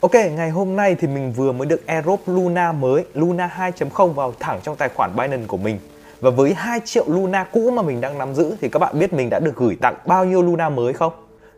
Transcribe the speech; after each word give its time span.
Ok, 0.00 0.14
ngày 0.14 0.50
hôm 0.50 0.76
nay 0.76 0.94
thì 0.94 1.08
mình 1.08 1.32
vừa 1.32 1.52
mới 1.52 1.66
được 1.66 1.86
airdrop 1.86 2.20
Luna 2.26 2.72
mới, 2.72 3.04
Luna 3.14 3.50
2.0 3.56 4.12
vào 4.12 4.32
thẳng 4.40 4.60
trong 4.62 4.76
tài 4.76 4.88
khoản 4.88 5.16
Binance 5.16 5.46
của 5.46 5.56
mình. 5.56 5.78
Và 6.20 6.30
với 6.30 6.54
2 6.54 6.80
triệu 6.84 7.04
Luna 7.08 7.44
cũ 7.44 7.70
mà 7.70 7.82
mình 7.82 8.00
đang 8.00 8.18
nắm 8.18 8.34
giữ 8.34 8.56
thì 8.60 8.68
các 8.68 8.78
bạn 8.78 8.98
biết 8.98 9.12
mình 9.12 9.30
đã 9.30 9.38
được 9.38 9.56
gửi 9.56 9.76
tặng 9.80 9.94
bao 10.06 10.24
nhiêu 10.24 10.42
Luna 10.42 10.68
mới 10.68 10.92
không? 10.92 11.12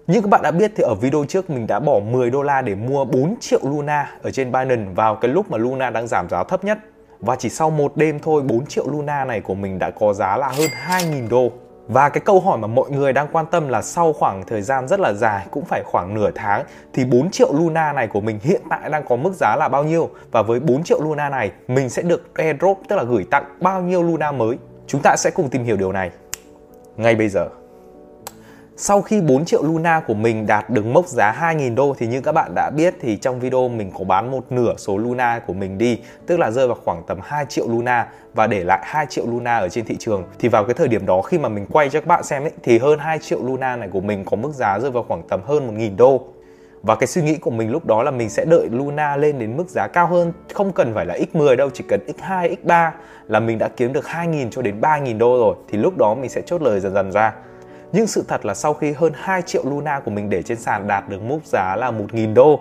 Như 0.07 0.21
các 0.21 0.31
bạn 0.31 0.43
đã 0.43 0.51
biết 0.51 0.73
thì 0.77 0.83
ở 0.83 0.95
video 0.95 1.25
trước 1.29 1.51
mình 1.51 1.67
đã 1.67 1.81
bỏ 1.81 2.01
10 2.01 2.31
đô 2.31 2.43
la 2.43 2.63
để 2.63 2.75
mua 2.75 3.05
4 3.05 3.35
triệu 3.41 3.61
Luna 3.63 4.11
ở 4.23 4.31
trên 4.31 4.53
Binance 4.53 4.91
vào 4.95 5.15
cái 5.15 5.31
lúc 5.31 5.51
mà 5.51 5.59
Luna 5.59 5.91
đang 5.91 6.07
giảm 6.07 6.29
giá 6.29 6.45
thấp 6.45 6.65
nhất. 6.65 6.79
Và 7.21 7.37
chỉ 7.37 7.49
sau 7.49 7.71
một 7.71 7.97
đêm 7.97 8.19
thôi 8.19 8.43
4 8.43 8.67
triệu 8.67 8.87
Luna 8.91 9.25
này 9.25 9.41
của 9.41 9.55
mình 9.55 9.79
đã 9.79 9.91
có 9.91 10.13
giá 10.13 10.37
là 10.37 10.49
hơn 10.49 10.71
2.000 10.89 11.29
đô. 11.29 11.51
Và 11.93 12.09
cái 12.09 12.21
câu 12.21 12.41
hỏi 12.41 12.59
mà 12.59 12.67
mọi 12.67 12.91
người 12.91 13.13
đang 13.13 13.29
quan 13.33 13.47
tâm 13.47 13.69
là 13.69 13.83
sau 13.83 14.13
khoảng 14.13 14.43
thời 14.47 14.63
gian 14.63 14.89
rất 14.89 15.01
là 15.01 15.13
dài, 15.13 15.47
cũng 15.51 15.65
phải 15.65 15.83
khoảng 15.85 16.15
nửa 16.15 16.31
tháng, 16.35 16.65
thì 16.93 17.05
4 17.05 17.31
triệu 17.31 17.53
Luna 17.53 17.93
này 17.93 18.07
của 18.07 18.21
mình 18.21 18.39
hiện 18.43 18.61
tại 18.71 18.91
đang 18.91 19.05
có 19.09 19.17
mức 19.17 19.33
giá 19.35 19.57
là 19.57 19.69
bao 19.69 19.85
nhiêu 19.85 20.11
và 20.31 20.43
với 20.43 20.61
4 20.61 20.83
triệu 20.85 21.01
Luna 21.01 21.29
này, 21.29 21.51
mình 21.69 21.91
sẽ 21.91 22.03
được 22.03 22.35
airdrop, 22.35 22.79
tức 22.89 22.97
là 22.97 23.03
gửi 23.03 23.25
tặng 23.31 23.45
bao 23.61 23.83
nhiêu 23.83 24.03
Luna 24.03 24.33
mới. 24.33 24.59
Chúng 24.87 25.03
ta 25.03 25.17
sẽ 25.17 25.31
cùng 25.31 25.49
tìm 25.49 25.65
hiểu 25.65 25.77
điều 25.77 25.93
này 25.93 26.11
ngay 26.97 27.15
bây 27.15 27.29
giờ. 27.29 27.49
Sau 28.83 29.03
khi 29.03 29.21
4 29.21 29.45
triệu 29.45 29.63
Luna 29.63 30.01
của 30.01 30.15
mình 30.15 30.47
đạt 30.47 30.71
được 30.71 30.87
mốc 30.87 31.07
giá 31.07 31.33
2.000 31.41 31.75
đô 31.75 31.95
thì 31.99 32.07
như 32.07 32.21
các 32.21 32.33
bạn 32.33 32.53
đã 32.55 32.71
biết 32.77 32.95
thì 33.01 33.17
trong 33.17 33.41
video 33.41 33.69
mình 33.69 33.91
có 33.99 34.05
bán 34.05 34.31
một 34.31 34.45
nửa 34.51 34.75
số 34.77 34.99
Luna 34.99 35.39
của 35.47 35.53
mình 35.53 35.79
đi 35.79 35.99
tức 36.27 36.39
là 36.39 36.51
rơi 36.51 36.67
vào 36.67 36.77
khoảng 36.85 37.03
tầm 37.07 37.19
2 37.23 37.47
triệu 37.49 37.69
Luna 37.69 38.07
và 38.35 38.47
để 38.47 38.65
lại 38.65 38.81
2 38.85 39.07
triệu 39.07 39.27
Luna 39.27 39.59
ở 39.59 39.69
trên 39.69 39.85
thị 39.85 39.97
trường. 39.99 40.25
Thì 40.39 40.49
vào 40.49 40.65
cái 40.65 40.75
thời 40.75 40.89
điểm 40.89 41.07
đó 41.07 41.23
khi 41.23 41.39
mà 41.39 41.49
mình 41.49 41.67
quay 41.67 41.91
cho 41.91 42.01
các 42.01 42.07
bạn 42.07 42.25
xem 42.25 42.43
ấy, 42.43 42.53
thì 42.63 42.79
hơn 42.79 42.99
2 42.99 43.19
triệu 43.19 43.43
Luna 43.43 43.77
này 43.77 43.89
của 43.93 44.01
mình 44.01 44.25
có 44.25 44.37
mức 44.37 44.53
giá 44.55 44.79
rơi 44.79 44.91
vào 44.91 45.05
khoảng 45.09 45.23
tầm 45.29 45.41
hơn 45.45 45.79
1.000 45.79 45.97
đô. 45.97 46.27
Và 46.83 46.95
cái 46.95 47.07
suy 47.07 47.23
nghĩ 47.23 47.37
của 47.37 47.51
mình 47.51 47.71
lúc 47.71 47.87
đó 47.87 48.03
là 48.03 48.11
mình 48.11 48.31
sẽ 48.31 48.45
đợi 48.45 48.69
Luna 48.71 49.17
lên 49.17 49.39
đến 49.39 49.57
mức 49.57 49.69
giá 49.69 49.87
cao 49.87 50.07
hơn 50.07 50.33
Không 50.55 50.73
cần 50.73 50.95
phải 50.95 51.07
là 51.07 51.19
x10 51.33 51.57
đâu, 51.57 51.71
chỉ 51.71 51.85
cần 51.89 52.01
x2, 52.07 52.57
x3 52.65 52.91
là 53.29 53.41
mình 53.41 53.59
đã 53.59 53.69
kiếm 53.77 53.93
được 53.93 54.05
2.000 54.05 54.51
cho 54.51 54.63
đến 54.63 54.81
3.000 54.81 55.19
đô 55.19 55.39
rồi. 55.39 55.57
Thì 55.69 55.79
lúc 55.79 55.97
đó 55.97 56.15
mình 56.15 56.31
sẽ 56.31 56.41
chốt 56.47 56.63
lời 56.63 56.81
dần 56.81 56.95
dần 56.95 57.13
ra 57.13 57.33
nhưng 57.93 58.07
sự 58.07 58.25
thật 58.29 58.47
là 58.47 58.55
sau 58.55 58.75
khi 58.75 58.93
hơn 58.93 59.13
2 59.17 59.43
triệu 59.43 59.65
Luna 59.65 60.01
của 60.01 60.11
mình 60.11 60.31
để 60.31 60.43
trên 60.43 60.59
sàn 60.59 60.87
đạt 60.87 61.09
được 61.09 61.23
mốc 61.23 61.47
giá 61.47 61.77
là 61.77 61.91
1.000 61.91 62.35
đô 62.35 62.61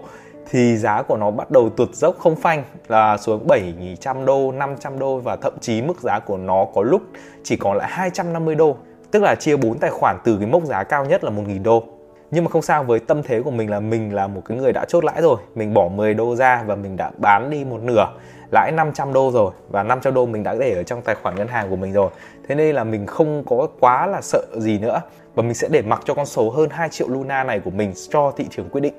thì 0.52 0.78
giá 0.78 1.02
của 1.02 1.18
nó 1.18 1.32
bắt 1.32 1.52
đầu 1.52 1.70
tụt 1.70 1.96
dốc 1.96 2.16
không 2.20 2.36
phanh 2.36 2.64
là 2.88 3.18
xuống 3.18 3.48
700 3.48 4.26
đô, 4.26 4.52
500 4.52 5.00
đô 5.00 5.18
và 5.18 5.36
thậm 5.36 5.54
chí 5.60 5.82
mức 5.82 6.02
giá 6.02 6.20
của 6.20 6.38
nó 6.38 6.66
có 6.76 6.82
lúc 6.82 7.02
chỉ 7.44 7.56
còn 7.56 7.78
lại 7.78 7.88
250 7.92 8.56
đô. 8.56 8.78
Tức 9.12 9.24
là 9.24 9.36
chia 9.36 9.58
4 9.58 9.80
tài 9.80 9.92
khoản 9.92 10.18
từ 10.24 10.38
cái 10.38 10.48
mốc 10.48 10.64
giá 10.64 10.84
cao 10.84 11.06
nhất 11.06 11.24
là 11.24 11.32
1.000 11.32 11.64
đô. 11.64 11.84
Nhưng 12.32 12.44
mà 12.44 12.50
không 12.50 12.62
sao, 12.62 12.84
với 12.84 13.00
tâm 13.00 13.24
thế 13.24 13.42
của 13.42 13.52
mình 13.52 13.70
là 13.70 13.80
mình 13.80 14.14
là 14.14 14.28
một 14.28 14.42
cái 14.46 14.58
người 14.58 14.72
đã 14.74 14.86
chốt 14.88 15.04
lãi 15.04 15.22
rồi. 15.22 15.38
Mình 15.56 15.74
bỏ 15.74 15.88
10 15.88 16.14
đô 16.14 16.36
ra 16.36 16.64
và 16.66 16.76
mình 16.76 16.98
đã 16.98 17.12
bán 17.18 17.50
đi 17.50 17.66
một 17.66 17.82
nửa, 17.82 18.08
lãi 18.52 18.72
500 18.72 19.14
đô 19.14 19.32
rồi. 19.32 19.52
Và 19.70 19.84
500 19.84 20.14
đô 20.14 20.26
mình 20.26 20.44
đã 20.44 20.56
để 20.60 20.74
ở 20.74 20.84
trong 20.84 21.02
tài 21.02 21.16
khoản 21.16 21.36
ngân 21.36 21.48
hàng 21.48 21.70
của 21.70 21.76
mình 21.76 21.94
rồi. 21.94 22.10
Thế 22.48 22.56
nên 22.56 22.76
là 22.76 22.84
mình 22.84 23.06
không 23.06 23.44
có 23.46 23.68
quá 23.80 24.08
là 24.08 24.22
sợ 24.22 24.46
gì 24.58 24.80
nữa. 24.80 25.02
Và 25.36 25.44
mình 25.44 25.54
sẽ 25.54 25.68
để 25.72 25.82
mặc 25.82 26.02
cho 26.06 26.14
con 26.14 26.26
số 26.26 26.50
hơn 26.50 26.70
2 26.70 26.90
triệu 26.90 27.08
Luna 27.08 27.44
này 27.44 27.60
của 27.60 27.72
mình 27.72 27.94
cho 28.10 28.32
thị 28.38 28.46
trường 28.50 28.70
quyết 28.70 28.82
định. 28.82 28.94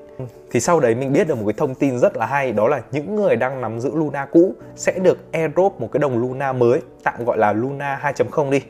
Thì 0.51 0.59
sau 0.59 0.79
đấy 0.79 0.95
mình 0.95 1.13
biết 1.13 1.27
được 1.27 1.35
một 1.35 1.43
cái 1.45 1.53
thông 1.57 1.75
tin 1.75 1.99
rất 1.99 2.17
là 2.17 2.25
hay, 2.25 2.51
đó 2.51 2.67
là 2.67 2.81
những 2.91 3.15
người 3.15 3.35
đang 3.35 3.61
nắm 3.61 3.79
giữ 3.79 3.91
Luna 3.93 4.25
cũ 4.25 4.53
sẽ 4.75 4.99
được 5.03 5.17
airdrop 5.31 5.81
một 5.81 5.89
cái 5.91 5.99
đồng 5.99 6.19
Luna 6.21 6.53
mới, 6.53 6.81
tạm 7.03 7.25
gọi 7.25 7.37
là 7.37 7.53
Luna 7.53 7.99
2.0 8.03 8.49
đi 8.49 8.61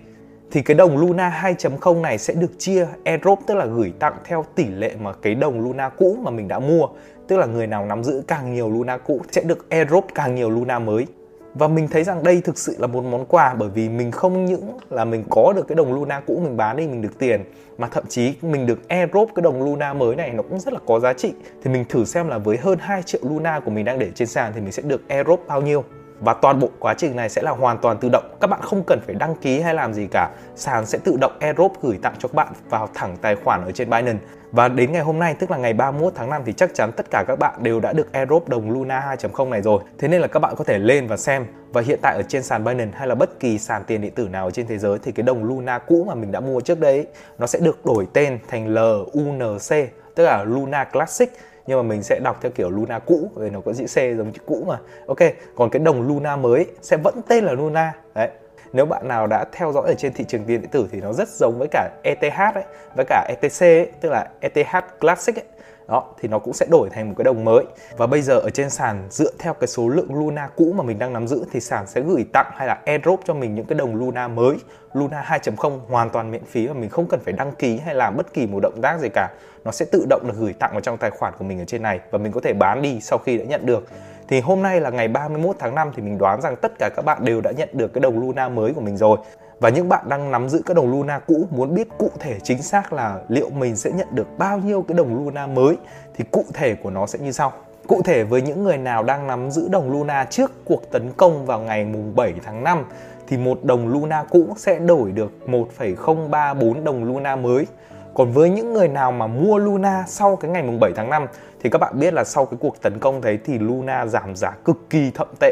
thì 0.52 0.62
cái 0.62 0.76
đồng 0.76 0.98
Luna 0.98 1.42
2.0 1.44 2.02
này 2.02 2.18
sẽ 2.18 2.34
được 2.34 2.52
chia 2.58 2.88
airdrop, 3.04 3.40
tức 3.48 3.56
là 3.56 3.66
gửi 3.66 3.94
tặng 4.00 4.14
theo 4.24 4.46
tỷ 4.56 4.66
lệ 4.66 4.92
mà 5.02 5.14
cái 5.14 5.36
đồng 5.36 5.62
Luna 5.62 5.90
cũ 5.90 6.18
mà 6.22 6.32
mình 6.32 6.48
đã 6.48 6.60
mua. 6.60 6.88
Tức 7.28 7.38
là 7.38 7.46
người 7.46 7.68
nào 7.68 7.86
nắm 7.86 8.04
giữ 8.04 8.24
càng 8.28 8.54
nhiều 8.54 8.70
Luna 8.70 8.98
cũ 8.98 9.22
sẽ 9.32 9.42
được 9.42 9.70
airdrop 9.70 10.06
càng 10.16 10.36
nhiều 10.36 10.50
Luna 10.50 10.80
mới. 10.80 11.08
Và 11.54 11.68
mình 11.68 11.88
thấy 11.88 12.04
rằng 12.04 12.24
đây 12.24 12.42
thực 12.42 12.58
sự 12.58 12.76
là 12.80 12.88
một 12.88 13.04
món 13.04 13.26
quà, 13.26 13.54
bởi 13.54 13.70
vì 13.70 13.90
mình 13.90 14.12
không 14.12 14.46
những 14.46 14.78
là 14.90 15.06
mình 15.06 15.24
có 15.30 15.54
được 15.56 15.67
cái 15.67 15.76
đồng 15.76 15.94
Luna 15.94 16.20
cũ 16.20 16.42
mình 16.44 16.58
bán 16.58 16.78
đi, 16.78 16.88
mình 16.88 17.02
được 17.02 17.20
tiền, 17.20 17.44
mà 17.78 17.88
thậm 17.88 18.04
chí 18.10 18.34
mình 18.42 18.66
được 18.66 18.88
airdrop 18.88 19.30
cái 19.36 19.44
đồng 19.44 19.64
Luna 19.64 19.94
mới 19.94 20.16
này 20.16 20.32
nó 20.32 20.44
cũng 20.44 20.60
rất 20.60 20.73
là 20.73 20.80
có 20.86 21.00
giá 21.00 21.14
trị. 21.14 21.34
Thì 21.64 21.72
mình 21.72 21.86
thử 21.90 22.06
xem 22.06 22.28
là 22.28 22.38
với 22.38 22.58
hơn 22.58 22.80
2 22.82 23.04
triệu 23.04 23.22
Luna 23.23 23.60
của 23.60 23.72
mình 23.72 23.86
đang 23.86 24.00
để 24.00 24.11
trên 24.16 24.28
sàn 24.28 24.52
thì 24.56 24.61
mình 24.61 24.72
sẽ 24.72 24.84
được 24.84 25.02
airdrop 25.08 25.48
bao 25.48 25.61
nhiêu 25.61 25.84
và 26.21 26.33
toàn 26.33 26.59
bộ 26.59 26.70
quá 26.80 26.93
trình 26.93 27.15
này 27.15 27.30
sẽ 27.30 27.42
là 27.42 27.52
hoàn 27.52 27.77
toàn 27.77 27.98
tự 27.98 28.09
động. 28.09 28.23
Các 28.42 28.48
bạn 28.49 28.61
không 28.61 28.83
cần 28.87 28.99
phải 29.05 29.15
đăng 29.15 29.36
ký 29.36 29.59
hay 29.59 29.73
làm 29.73 29.93
gì 29.93 30.08
cả. 30.11 30.30
Sàn 30.55 30.86
sẽ 30.86 30.98
tự 31.04 31.17
động 31.21 31.32
airdrop 31.39 31.73
gửi 31.82 31.99
tặng 32.02 32.14
cho 32.20 32.27
các 32.27 32.36
bạn 32.36 32.48
vào 32.70 32.89
thẳng 32.93 33.17
tài 33.21 33.36
khoản 33.36 33.65
ở 33.65 33.71
trên 33.71 33.89
Binance. 33.89 34.20
Và 34.52 34.67
đến 34.67 34.92
ngày 34.92 35.02
hôm 35.02 35.20
nay, 35.20 35.36
tức 35.39 35.52
là 35.52 35.58
ngày 35.58 35.73
31 35.73 36.14
tháng 36.15 36.30
5 36.30 36.42
thì 36.45 36.54
chắc 36.54 36.73
chắn 36.73 36.92
tất 36.92 37.11
cả 37.11 37.23
các 37.27 37.39
bạn 37.39 37.64
đều 37.64 37.80
đã 37.80 37.93
được 37.93 38.14
airdrop 38.14 38.49
đồng 38.49 38.71
Luna 38.71 39.15
2.0 39.21 39.49
này 39.49 39.61
rồi. 39.61 39.83
Thế 39.99 40.08
nên 40.08 40.21
là 40.21 40.27
các 40.27 40.39
bạn 40.39 40.55
có 40.58 40.64
thể 40.64 40.80
lên 40.80 41.08
và 41.08 41.17
xem. 41.17 41.45
Và 41.73 41.81
hiện 41.81 41.99
tại 42.02 42.15
ở 42.15 42.23
trên 42.27 42.43
sàn 42.43 42.64
Binance 42.64 42.98
hay 42.98 43.08
là 43.08 43.15
bất 43.15 43.39
kỳ 43.39 43.58
sàn 43.58 43.83
tiền 43.87 44.02
điện 44.02 44.14
tử 44.15 44.27
nào 44.27 44.45
ở 44.45 44.52
trên 44.52 44.67
thế 44.67 44.77
giới, 44.77 44.99
thì 45.04 45.11
cái 45.11 45.23
đồng 45.23 45.43
Luna 45.43 45.77
cũ 45.77 46.04
mà 46.08 46.15
mình 46.15 46.31
đã 46.31 46.39
mua 46.39 46.61
trước 46.61 46.80
đấy, 46.80 47.08
nó 47.37 47.48
sẽ 47.48 47.60
được 47.60 47.86
đổi 47.86 48.08
tên 48.14 48.39
thành 48.48 48.67
LUNC 48.67 49.92
tức 50.15 50.23
là 50.23 50.43
Luna 50.43 50.83
Classic 50.83 51.30
nhưng 51.67 51.77
mà 51.77 51.83
mình 51.83 52.04
sẽ 52.04 52.20
đọc 52.23 52.38
theo 52.42 52.52
kiểu 52.55 52.70
Luna 52.70 52.99
cũ 52.99 53.32
vì 53.36 53.49
nó 53.49 53.61
có 53.61 53.73
chữ 53.73 53.86
C 53.86 54.17
giống 54.17 54.32
chữ 54.33 54.42
cũ 54.45 54.64
mà. 54.67 54.77
Ok 55.08 55.20
còn 55.55 55.70
cái 55.70 55.80
đồng 55.80 56.08
Luna 56.08 56.36
mới 56.36 56.66
sẽ 56.82 56.98
vẫn 56.98 57.22
tên 57.27 57.44
là 57.44 57.54
Luna. 57.54 57.94
Đấy. 58.16 58.30
Nếu 58.73 58.86
bạn 58.86 59.08
nào 59.08 59.27
đã 59.27 59.45
theo 59.52 59.72
dõi 59.72 59.83
ở 59.88 59.94
trên 59.98 60.14
thị 60.14 60.26
trường 60.27 60.44
tiền 60.44 60.61
điện 60.61 60.70
tử 60.72 60.88
thì 60.92 61.02
nó 61.02 61.14
rất 61.14 61.30
giống 61.30 61.60
với 61.60 61.67
cả 61.72 61.89
ETH 62.04 62.55
ấy 62.55 62.64
với 62.95 63.05
cả 63.10 63.27
ETC 63.30 63.61
ấy, 63.61 63.92
tức 64.02 64.10
là 64.10 64.27
ETH 64.39 64.99
Classic 64.99 65.36
ấy 65.36 65.45
đó, 65.87 66.03
thì 66.19 66.27
nó 66.27 66.39
cũng 66.39 66.53
sẽ 66.53 66.65
đổi 66.69 66.89
thành 66.89 67.09
một 67.09 67.14
cái 67.17 67.23
đồng 67.23 67.45
mới. 67.45 67.65
Và 67.97 68.08
bây 68.08 68.21
giờ 68.21 68.39
ở 68.39 68.49
trên 68.49 68.69
sàn, 68.69 69.08
dựa 69.09 69.31
theo 69.39 69.53
cái 69.53 69.67
số 69.67 69.87
lượng 69.87 70.14
Luna 70.14 70.49
cũ 70.55 70.73
mà 70.77 70.83
mình 70.83 70.99
đang 70.99 71.14
nắm 71.14 71.27
giữ, 71.27 71.45
thì 71.52 71.59
sàn 71.59 71.87
sẽ 71.87 72.02
gửi 72.02 72.25
tặng 72.33 72.52
hay 72.55 72.67
là 72.67 72.81
airdrop 72.86 73.19
cho 73.25 73.33
mình 73.33 73.55
những 73.55 73.65
cái 73.65 73.77
đồng 73.77 73.95
Luna 73.95 74.27
mới, 74.27 74.55
Luna 74.93 75.21
2.0 75.27 75.80
hoàn 75.89 76.09
toàn 76.09 76.31
miễn 76.31 76.45
phí 76.45 76.67
và 76.67 76.73
mình 76.73 76.89
không 76.89 77.08
cần 77.08 77.19
phải 77.19 77.33
đăng 77.33 77.52
ký 77.52 77.77
hay 77.77 77.95
làm 77.95 78.17
bất 78.17 78.33
kỳ 78.33 78.47
một 78.47 78.59
động 78.61 78.81
tác 78.81 78.99
gì 78.99 79.09
cả. 79.14 79.30
Nó 79.65 79.71
sẽ 79.71 79.86
tự 79.92 80.05
động 80.09 80.21
được 80.27 80.33
gửi 80.37 80.53
tặng 80.53 80.71
vào 80.71 80.81
trong 80.81 80.97
tài 80.97 81.11
khoản 81.11 81.33
của 81.37 81.43
mình 81.43 81.59
ở 81.59 81.65
trên 81.65 81.81
này 81.81 81.99
và 82.11 82.17
mình 82.17 82.31
có 82.31 82.42
thể 82.43 82.53
bán 82.53 82.81
đi 82.81 82.99
sau 83.02 83.19
khi 83.19 83.37
đã 83.37 83.43
nhận 83.43 83.65
được. 83.65 83.87
Thì 84.27 84.39
hôm 84.39 84.61
nay 84.61 84.80
là 84.80 84.89
ngày 84.89 85.08
31 85.08 85.55
tháng 85.59 85.75
5 85.75 85.92
thì 85.95 86.02
mình 86.02 86.17
đoán 86.17 86.42
rằng 86.42 86.55
tất 86.55 86.71
cả 86.80 86.89
các 86.95 87.05
bạn 87.05 87.25
đều 87.25 87.42
đã 87.42 87.52
nhận 87.52 87.69
được 87.73 87.93
cái 87.93 88.02
đồng 88.02 88.19
Luna 88.19 88.49
mới 88.49 88.73
của 88.73 88.81
mình 88.81 88.98
rồi 88.98 89.17
và 89.61 89.70
những 89.70 89.89
bạn 89.89 90.10
đang 90.10 90.32
nắm 90.32 90.49
giữ 90.49 90.61
các 90.66 90.73
đồng 90.73 90.92
Luna 90.92 91.20
cũ 91.20 91.48
muốn 91.52 91.76
biết 91.76 91.88
cụ 91.98 92.11
thể 92.20 92.39
chính 92.44 92.61
xác 92.61 92.94
là 92.94 93.20
liệu 93.27 93.49
mình 93.49 93.76
sẽ 93.76 93.92
nhận 93.92 94.08
được 94.11 94.27
bao 94.38 94.58
nhiêu 94.58 94.86
cái 94.88 94.95
đồng 94.95 95.16
Luna 95.16 95.48
mới 95.48 95.77
thì 96.16 96.23
cụ 96.32 96.45
thể 96.54 96.76
của 96.76 96.89
nó 96.89 97.05
sẽ 97.05 97.20
như 97.20 97.32
sau. 97.32 97.54
Cụ 97.88 98.02
thể 98.05 98.23
với 98.23 98.42
những 98.42 98.64
người 98.64 98.77
nào 98.77 99.04
đang 99.04 99.27
nắm 99.27 99.52
giữ 99.52 99.67
đồng 99.70 99.92
Luna 99.92 100.26
trước 100.30 100.52
cuộc 100.66 100.92
tấn 100.92 101.11
công 101.17 101.45
vào 101.45 101.60
ngày 101.60 101.86
mùng 101.86 102.16
7 102.16 102.33
tháng 102.44 102.64
5 102.64 102.86
thì 103.27 103.38
một 103.38 103.60
đồng 103.64 103.88
Luna 103.88 104.23
cũ 104.30 104.54
sẽ 104.58 104.80
đổi 104.80 105.11
được 105.11 105.49
1,034 105.49 106.83
đồng 106.83 107.04
Luna 107.04 107.36
mới. 107.36 107.67
Còn 108.14 108.32
với 108.32 108.49
những 108.49 108.73
người 108.73 108.88
nào 108.88 109.11
mà 109.11 109.28
mua 109.28 109.58
Luna 109.58 110.04
sau 110.08 110.36
cái 110.36 110.52
ngày 110.52 110.64
mùng 110.64 110.80
7 110.80 110.92
tháng 110.95 111.10
5 111.10 111.28
thì 111.64 111.70
các 111.70 111.78
bạn 111.78 111.99
biết 111.99 112.14
là 112.14 112.23
sau 112.23 112.45
cái 112.45 112.58
cuộc 112.61 112.82
tấn 112.82 112.99
công 112.99 113.22
đấy 113.22 113.39
thì 113.45 113.60
Luna 113.60 114.05
giảm 114.05 114.36
giá 114.36 114.52
cực 114.66 114.89
kỳ 114.89 115.11
thậm 115.16 115.28
tệ 115.39 115.52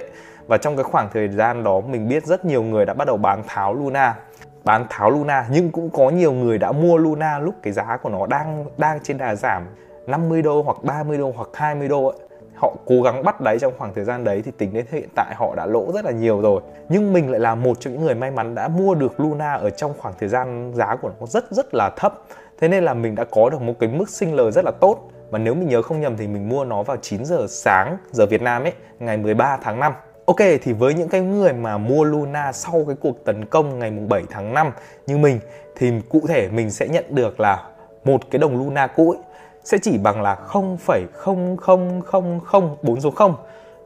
và 0.49 0.57
trong 0.57 0.75
cái 0.75 0.83
khoảng 0.83 1.09
thời 1.13 1.27
gian 1.27 1.63
đó 1.63 1.81
mình 1.81 2.07
biết 2.07 2.25
rất 2.25 2.45
nhiều 2.45 2.63
người 2.63 2.85
đã 2.85 2.93
bắt 2.93 3.07
đầu 3.07 3.17
bán 3.17 3.43
tháo 3.47 3.73
Luna 3.73 4.15
bán 4.63 4.85
tháo 4.89 5.11
Luna 5.11 5.45
nhưng 5.51 5.71
cũng 5.71 5.89
có 5.89 6.09
nhiều 6.09 6.31
người 6.31 6.57
đã 6.57 6.71
mua 6.71 6.97
Luna 6.97 7.39
lúc 7.39 7.55
cái 7.63 7.73
giá 7.73 7.97
của 7.97 8.09
nó 8.09 8.27
đang 8.27 8.65
đang 8.77 8.99
trên 9.03 9.17
đà 9.17 9.35
giảm 9.35 9.67
50 10.07 10.41
đô 10.41 10.61
hoặc 10.61 10.77
30 10.83 11.17
đô 11.17 11.33
hoặc 11.35 11.49
20 11.53 11.87
đô 11.87 12.05
ấy. 12.05 12.19
Họ 12.55 12.75
cố 12.85 13.01
gắng 13.01 13.23
bắt 13.23 13.41
đáy 13.41 13.59
trong 13.59 13.73
khoảng 13.77 13.93
thời 13.93 14.03
gian 14.03 14.23
đấy 14.23 14.41
thì 14.45 14.51
tính 14.57 14.73
đến 14.73 14.85
hiện 14.91 15.09
tại 15.15 15.35
họ 15.35 15.55
đã 15.55 15.65
lỗ 15.65 15.91
rất 15.93 16.05
là 16.05 16.11
nhiều 16.11 16.41
rồi. 16.41 16.61
Nhưng 16.89 17.13
mình 17.13 17.31
lại 17.31 17.39
là 17.39 17.55
một 17.55 17.79
trong 17.79 17.93
những 17.93 18.01
người 18.01 18.15
may 18.15 18.31
mắn 18.31 18.55
đã 18.55 18.67
mua 18.67 18.95
được 18.95 19.19
Luna 19.19 19.53
ở 19.53 19.69
trong 19.69 19.93
khoảng 19.97 20.13
thời 20.19 20.29
gian 20.29 20.73
giá 20.75 20.95
của 20.95 21.11
nó 21.19 21.25
rất 21.25 21.51
rất 21.51 21.73
là 21.73 21.89
thấp. 21.89 22.13
Thế 22.59 22.67
nên 22.67 22.83
là 22.83 22.93
mình 22.93 23.15
đã 23.15 23.23
có 23.23 23.49
được 23.49 23.61
một 23.61 23.73
cái 23.79 23.89
mức 23.89 24.09
sinh 24.09 24.35
lời 24.35 24.51
rất 24.51 24.65
là 24.65 24.71
tốt. 24.71 25.09
Và 25.29 25.39
nếu 25.39 25.53
mình 25.53 25.67
nhớ 25.67 25.81
không 25.81 26.01
nhầm 26.01 26.17
thì 26.17 26.27
mình 26.27 26.49
mua 26.49 26.65
nó 26.65 26.83
vào 26.83 26.97
9 26.97 27.25
giờ 27.25 27.45
sáng 27.49 27.97
giờ 28.11 28.25
Việt 28.25 28.41
Nam 28.41 28.63
ấy, 28.63 28.73
ngày 28.99 29.17
13 29.17 29.57
tháng 29.61 29.79
5 29.79 29.93
Ok 30.29 30.37
thì 30.61 30.73
với 30.73 30.93
những 30.93 31.09
cái 31.09 31.21
người 31.21 31.53
mà 31.53 31.77
mua 31.77 32.03
Luna 32.03 32.51
sau 32.51 32.83
cái 32.87 32.95
cuộc 32.99 33.25
tấn 33.25 33.45
công 33.45 33.79
ngày 33.79 33.91
mùng 33.91 34.09
7 34.09 34.23
tháng 34.29 34.53
5 34.53 34.71
như 35.07 35.17
mình 35.17 35.39
thì 35.75 35.91
cụ 36.09 36.21
thể 36.27 36.49
mình 36.49 36.71
sẽ 36.71 36.87
nhận 36.87 37.05
được 37.09 37.39
là 37.39 37.63
một 38.03 38.21
cái 38.31 38.39
đồng 38.39 38.57
Luna 38.57 38.87
cũ 38.87 39.11
ấy, 39.11 39.19
sẽ 39.63 39.77
chỉ 39.81 39.97
bằng 39.97 40.21
là 40.21 40.37
0,00004 40.47 42.99
số 42.99 43.11
0 43.11 43.35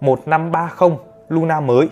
1530 0.01 0.97
Luna 1.29 1.59
mới. 1.59 1.89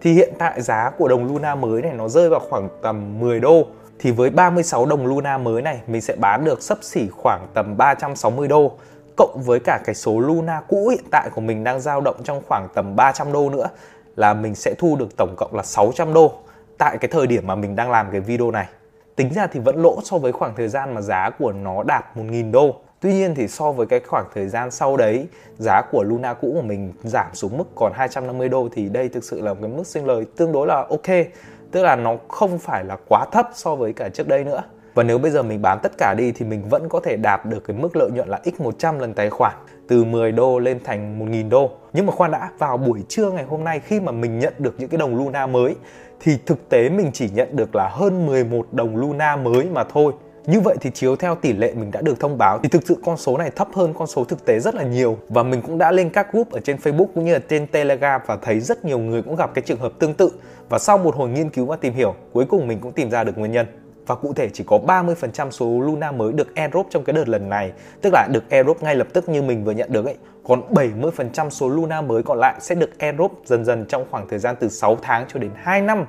Thì 0.00 0.12
hiện 0.12 0.32
tại 0.38 0.62
giá 0.62 0.90
của 0.98 1.08
đồng 1.08 1.26
Luna 1.26 1.54
mới 1.54 1.82
này 1.82 1.92
nó 1.92 2.08
rơi 2.08 2.28
vào 2.28 2.40
khoảng 2.50 2.68
tầm 2.82 3.20
10 3.20 3.40
đô 3.40 3.66
thì 3.98 4.10
với 4.10 4.30
36 4.30 4.86
đồng 4.86 5.06
Luna 5.06 5.38
mới 5.38 5.62
này 5.62 5.80
mình 5.86 6.00
sẽ 6.00 6.16
bán 6.16 6.44
được 6.44 6.62
sấp 6.62 6.78
xỉ 6.82 7.08
khoảng 7.08 7.46
tầm 7.54 7.76
360 7.76 8.48
đô 8.48 8.72
cộng 9.16 9.42
với 9.42 9.60
cả 9.60 9.80
cái 9.84 9.94
số 9.94 10.20
Luna 10.20 10.60
cũ 10.68 10.88
hiện 10.88 11.04
tại 11.10 11.30
của 11.34 11.40
mình 11.40 11.64
đang 11.64 11.80
dao 11.80 12.00
động 12.00 12.16
trong 12.24 12.42
khoảng 12.48 12.68
tầm 12.74 12.96
300 12.96 13.32
đô 13.32 13.50
nữa 13.50 13.68
là 14.16 14.34
mình 14.34 14.54
sẽ 14.54 14.74
thu 14.78 14.96
được 14.96 15.16
tổng 15.16 15.34
cộng 15.36 15.54
là 15.54 15.62
600 15.62 16.14
đô 16.14 16.32
tại 16.78 16.98
cái 16.98 17.08
thời 17.08 17.26
điểm 17.26 17.46
mà 17.46 17.54
mình 17.54 17.76
đang 17.76 17.90
làm 17.90 18.06
cái 18.12 18.20
video 18.20 18.50
này. 18.50 18.66
Tính 19.16 19.32
ra 19.32 19.46
thì 19.46 19.60
vẫn 19.60 19.82
lỗ 19.82 20.00
so 20.04 20.18
với 20.18 20.32
khoảng 20.32 20.54
thời 20.56 20.68
gian 20.68 20.94
mà 20.94 21.00
giá 21.00 21.30
của 21.38 21.52
nó 21.52 21.82
đạt 21.82 22.04
1.000 22.16 22.50
đô. 22.50 22.74
Tuy 23.00 23.12
nhiên 23.12 23.34
thì 23.34 23.48
so 23.48 23.72
với 23.72 23.86
cái 23.86 24.00
khoảng 24.00 24.26
thời 24.34 24.48
gian 24.48 24.70
sau 24.70 24.96
đấy, 24.96 25.26
giá 25.58 25.82
của 25.92 26.02
Luna 26.02 26.34
cũ 26.34 26.52
của 26.54 26.62
mình 26.62 26.92
giảm 27.02 27.34
xuống 27.34 27.58
mức 27.58 27.64
còn 27.74 27.92
250 27.94 28.48
đô 28.48 28.68
thì 28.72 28.88
đây 28.88 29.08
thực 29.08 29.24
sự 29.24 29.40
là 29.40 29.54
một 29.54 29.58
cái 29.62 29.70
mức 29.70 29.86
sinh 29.86 30.06
lời 30.06 30.26
tương 30.36 30.52
đối 30.52 30.66
là 30.66 30.76
ok. 30.76 31.26
Tức 31.70 31.82
là 31.82 31.96
nó 31.96 32.16
không 32.28 32.58
phải 32.58 32.84
là 32.84 32.96
quá 33.08 33.26
thấp 33.32 33.48
so 33.54 33.74
với 33.74 33.92
cả 33.92 34.08
trước 34.08 34.28
đây 34.28 34.44
nữa. 34.44 34.62
Và 34.94 35.02
nếu 35.02 35.18
bây 35.18 35.30
giờ 35.30 35.42
mình 35.42 35.62
bán 35.62 35.78
tất 35.82 35.92
cả 35.98 36.14
đi 36.18 36.32
thì 36.32 36.46
mình 36.46 36.68
vẫn 36.68 36.88
có 36.88 37.00
thể 37.00 37.16
đạt 37.16 37.46
được 37.46 37.64
cái 37.64 37.76
mức 37.76 37.96
lợi 37.96 38.10
nhuận 38.10 38.28
là 38.28 38.40
x100 38.44 38.98
lần 38.98 39.14
tài 39.14 39.30
khoản 39.30 39.54
từ 39.88 40.04
10 40.04 40.32
đô 40.32 40.58
lên 40.58 40.78
thành 40.84 41.18
1.000 41.26 41.48
đô. 41.48 41.70
Nhưng 41.92 42.06
mà 42.06 42.12
khoan 42.12 42.30
đã, 42.30 42.50
vào 42.58 42.76
buổi 42.76 43.02
trưa 43.08 43.30
ngày 43.30 43.44
hôm 43.44 43.64
nay 43.64 43.80
khi 43.80 44.00
mà 44.00 44.12
mình 44.12 44.38
nhận 44.38 44.54
được 44.58 44.74
những 44.78 44.88
cái 44.88 44.98
đồng 44.98 45.16
Luna 45.16 45.46
mới 45.46 45.74
thì 46.20 46.38
thực 46.46 46.68
tế 46.68 46.88
mình 46.88 47.10
chỉ 47.12 47.30
nhận 47.34 47.56
được 47.56 47.74
là 47.74 47.88
hơn 47.92 48.26
11 48.26 48.66
đồng 48.72 48.96
Luna 48.96 49.36
mới 49.36 49.64
mà 49.64 49.84
thôi. 49.84 50.12
Như 50.46 50.60
vậy 50.60 50.76
thì 50.80 50.90
chiếu 50.90 51.16
theo 51.16 51.34
tỷ 51.34 51.52
lệ 51.52 51.72
mình 51.74 51.90
đã 51.90 52.00
được 52.00 52.20
thông 52.20 52.38
báo 52.38 52.58
thì 52.62 52.68
thực 52.68 52.82
sự 52.86 52.96
con 53.04 53.16
số 53.16 53.38
này 53.38 53.50
thấp 53.50 53.68
hơn 53.74 53.94
con 53.94 54.06
số 54.06 54.24
thực 54.24 54.44
tế 54.44 54.58
rất 54.60 54.74
là 54.74 54.82
nhiều 54.82 55.18
và 55.28 55.42
mình 55.42 55.62
cũng 55.62 55.78
đã 55.78 55.92
lên 55.92 56.10
các 56.10 56.32
group 56.32 56.50
ở 56.50 56.60
trên 56.60 56.76
Facebook 56.76 57.06
cũng 57.14 57.24
như 57.24 57.32
là 57.32 57.38
trên 57.48 57.66
Telegram 57.66 58.20
và 58.26 58.36
thấy 58.42 58.60
rất 58.60 58.84
nhiều 58.84 58.98
người 58.98 59.22
cũng 59.22 59.36
gặp 59.36 59.54
cái 59.54 59.62
trường 59.62 59.78
hợp 59.78 59.92
tương 59.98 60.14
tự 60.14 60.30
và 60.68 60.78
sau 60.78 60.98
một 60.98 61.16
hồi 61.16 61.28
nghiên 61.28 61.50
cứu 61.50 61.66
và 61.66 61.76
tìm 61.76 61.94
hiểu 61.94 62.14
cuối 62.32 62.44
cùng 62.48 62.68
mình 62.68 62.78
cũng 62.80 62.92
tìm 62.92 63.10
ra 63.10 63.24
được 63.24 63.38
nguyên 63.38 63.52
nhân 63.52 63.66
và 64.06 64.14
cụ 64.14 64.32
thể 64.32 64.48
chỉ 64.48 64.64
có 64.66 64.78
30% 64.86 65.50
số 65.50 65.80
Luna 65.80 66.12
mới 66.12 66.32
được 66.32 66.54
airdrop 66.54 66.86
trong 66.90 67.04
cái 67.04 67.14
đợt 67.14 67.28
lần 67.28 67.48
này. 67.48 67.72
Tức 68.00 68.10
là 68.12 68.28
được 68.32 68.50
airdrop 68.50 68.82
ngay 68.82 68.96
lập 68.96 69.06
tức 69.12 69.28
như 69.28 69.42
mình 69.42 69.64
vừa 69.64 69.72
nhận 69.72 69.92
được 69.92 70.04
ấy. 70.04 70.16
Còn 70.44 70.62
70% 70.74 71.50
số 71.50 71.68
Luna 71.68 72.00
mới 72.00 72.22
còn 72.22 72.38
lại 72.38 72.54
sẽ 72.60 72.74
được 72.74 72.98
airdrop 72.98 73.32
dần 73.44 73.64
dần 73.64 73.84
trong 73.88 74.04
khoảng 74.10 74.28
thời 74.28 74.38
gian 74.38 74.56
từ 74.60 74.68
6 74.68 74.96
tháng 75.02 75.24
cho 75.28 75.40
đến 75.40 75.50
2 75.54 75.80
năm. 75.80 76.04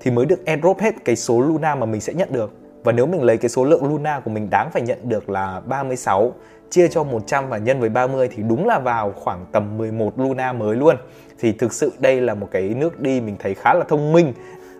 Thì 0.00 0.10
mới 0.10 0.26
được 0.26 0.46
airdrop 0.46 0.78
hết 0.78 0.94
cái 1.04 1.16
số 1.16 1.40
Luna 1.40 1.74
mà 1.74 1.86
mình 1.86 2.00
sẽ 2.00 2.12
nhận 2.12 2.32
được. 2.32 2.52
Và 2.84 2.92
nếu 2.92 3.06
mình 3.06 3.22
lấy 3.22 3.36
cái 3.36 3.48
số 3.48 3.64
lượng 3.64 3.84
Luna 3.84 4.20
của 4.20 4.30
mình 4.30 4.50
đáng 4.50 4.70
phải 4.72 4.82
nhận 4.82 4.98
được 5.08 5.30
là 5.30 5.60
36 5.66 6.32
chia 6.70 6.88
cho 6.88 7.04
100 7.04 7.48
và 7.48 7.58
nhân 7.58 7.80
với 7.80 7.88
30 7.88 8.28
thì 8.28 8.42
đúng 8.42 8.66
là 8.66 8.78
vào 8.78 9.12
khoảng 9.16 9.46
tầm 9.52 9.78
11 9.78 10.18
Luna 10.18 10.52
mới 10.52 10.76
luôn. 10.76 10.96
Thì 11.38 11.52
thực 11.52 11.72
sự 11.72 11.92
đây 11.98 12.20
là 12.20 12.34
một 12.34 12.48
cái 12.50 12.62
nước 12.68 13.00
đi 13.00 13.20
mình 13.20 13.36
thấy 13.38 13.54
khá 13.54 13.74
là 13.74 13.84
thông 13.88 14.12
minh 14.12 14.32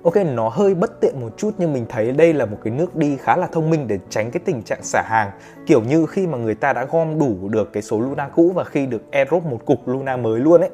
ok, 0.05 0.17
nó 0.17 0.49
hơi 0.49 0.75
bất 0.75 1.01
tiện 1.01 1.21
một 1.21 1.33
chút 1.37 1.51
nhưng 1.59 1.73
mình 1.73 1.87
thấy 1.89 2.13
đây 2.13 2.33
là 2.33 2.47
một 2.47 2.59
cái 2.65 2.73
nước 2.73 2.97
đi 2.97 3.17
khá 3.17 3.37
là 3.37 3.47
thông 3.47 3.71
minh 3.71 3.89
để 3.89 3.99
tránh 4.11 4.31
cái 4.31 4.43
tình 4.45 4.63
trạng 4.63 4.83
xả 4.83 5.03
hàng. 5.07 5.31
Kiểu 5.67 5.83
như 5.83 6.07
khi 6.07 6.27
mà 6.27 6.39
người 6.39 6.55
ta 6.55 6.73
đã 6.73 6.85
gom 6.85 7.19
đủ 7.19 7.49
được 7.49 7.73
cái 7.73 7.83
số 7.83 8.01
Luna 8.01 8.29
cũ 8.29 8.53
và 8.55 8.65
khi 8.65 8.87
được 8.87 9.03
airdrop 9.11 9.45
một 9.45 9.59
cục 9.67 9.89
Luna 9.89 10.17
mới 10.17 10.41
luôn 10.41 10.61
ấy, 10.61 10.71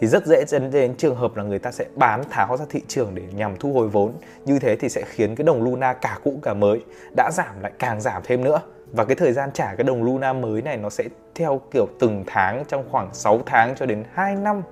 thì 0.00 0.06
rất 0.06 0.26
dễ 0.26 0.44
dẫn 0.44 0.70
đến 0.70 0.94
trường 0.96 1.16
hợp 1.16 1.36
là 1.36 1.42
người 1.42 1.58
ta 1.58 1.70
sẽ 1.70 1.84
bán, 1.94 2.22
tháo 2.30 2.56
ra 2.56 2.64
thị 2.70 2.80
trường 2.88 3.14
để 3.14 3.22
nhằm 3.34 3.56
thu 3.56 3.72
hồi 3.72 3.88
vốn. 3.88 4.12
Như 4.44 4.58
thế 4.58 4.76
thì 4.76 4.88
sẽ 4.88 5.02
khiến 5.06 5.34
cái 5.36 5.44
đồng 5.44 5.62
Luna 5.62 5.92
cả 5.92 6.18
cũ 6.24 6.38
cả 6.42 6.54
mới 6.54 6.80
đã 7.16 7.30
giảm 7.32 7.60
lại 7.62 7.72
càng 7.78 8.00
giảm 8.00 8.22
thêm 8.24 8.44
nữa. 8.44 8.60
Và 8.92 9.04
cái 9.04 9.16
thời 9.16 9.32
gian 9.32 9.50
trả 9.52 9.74
cái 9.74 9.84
đồng 9.84 10.02
Luna 10.02 10.32
mới 10.32 10.62
này 10.62 10.76
nó 10.76 10.90
sẽ 10.90 11.04
theo 11.34 11.60
kiểu 11.70 11.86
từng 12.00 12.24
tháng, 12.26 12.64
trong 12.68 12.84
khoảng 12.90 13.14
6 13.14 13.40
tháng 13.46 13.74
cho 13.74 13.86
đến 13.86 14.04
2 14.12 14.36
năm 14.36 14.62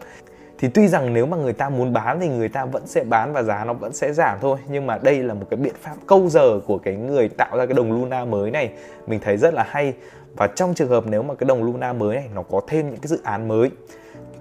thì 0.63 0.69
tuy 0.69 0.89
rằng 0.89 1.15
nếu 1.15 1.27
mà 1.27 1.37
người 1.37 1.53
ta 1.53 1.69
muốn 1.69 1.93
bán 1.93 2.21
thì 2.21 2.29
người 2.29 2.49
ta 2.49 2.65
vẫn 2.65 2.87
sẽ 2.87 3.05
bán 3.05 3.33
và 3.33 3.43
giá 3.43 3.65
nó 3.65 3.73
vẫn 3.73 3.93
sẽ 3.93 4.13
giảm 4.13 4.39
thôi. 4.41 4.59
Nhưng 4.69 4.87
mà 4.87 4.99
đây 5.03 5.23
là 5.23 5.35
một 5.35 5.47
cái 5.51 5.57
biện 5.57 5.75
pháp 5.81 5.95
câu 6.07 6.29
giờ 6.29 6.61
của 6.67 6.79
cái 6.79 6.97
người 6.97 7.29
tạo 7.29 7.57
ra 7.57 7.67
cái 7.67 7.75
đồng 7.75 7.93
Luna 7.93 8.25
mới 8.25 8.51
này. 8.51 8.73
Mình 9.07 9.21
thấy 9.21 9.37
rất 9.37 9.55
là 9.55 9.65
hay. 9.69 9.95
Và 10.37 10.47
trong 10.47 10.75
trường 10.75 10.89
hợp 10.89 11.05
nếu 11.07 11.23
mà 11.23 11.35
cái 11.35 11.47
đồng 11.47 11.65
Luna 11.65 11.93
mới 11.93 12.17
này 12.17 12.29
nó 12.35 12.43
có 12.43 12.61
thêm 12.67 12.91
những 12.91 13.01
cái 13.01 13.09
dự 13.09 13.21
án 13.23 13.49
mới, 13.49 13.71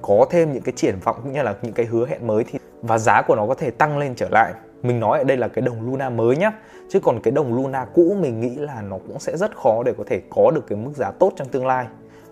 có 0.01 0.25
thêm 0.29 0.53
những 0.53 0.63
cái 0.63 0.73
triển 0.75 0.95
vọng 1.03 1.19
cũng 1.23 1.33
như 1.33 1.41
là 1.41 1.55
những 1.61 1.73
cái 1.73 1.85
hứa 1.85 2.07
hẹn 2.07 2.27
mới 2.27 2.43
thì 2.43 2.59
và 2.81 2.97
giá 2.97 3.21
của 3.21 3.35
nó 3.35 3.47
có 3.47 3.53
thể 3.53 3.71
tăng 3.71 3.97
lên 3.97 4.15
trở 4.15 4.27
lại. 4.31 4.53
Mình 4.83 4.99
nói 4.99 5.17
ở 5.17 5.23
đây 5.23 5.37
là 5.37 5.47
cái 5.47 5.61
đồng 5.61 5.91
Luna 5.91 6.09
mới 6.09 6.37
nhá. 6.37 6.51
Chứ 6.89 6.99
còn 6.99 7.19
cái 7.23 7.31
đồng 7.31 7.53
Luna 7.53 7.85
cũ 7.85 8.15
mình 8.21 8.41
nghĩ 8.41 8.55
là 8.55 8.81
nó 8.81 8.97
cũng 9.07 9.19
sẽ 9.19 9.37
rất 9.37 9.55
khó 9.55 9.83
để 9.83 9.93
có 9.97 10.03
thể 10.07 10.21
có 10.29 10.51
được 10.55 10.67
cái 10.67 10.77
mức 10.77 10.91
giá 10.95 11.11
tốt 11.19 11.33
trong 11.35 11.47
tương 11.47 11.67
lai. 11.67 11.85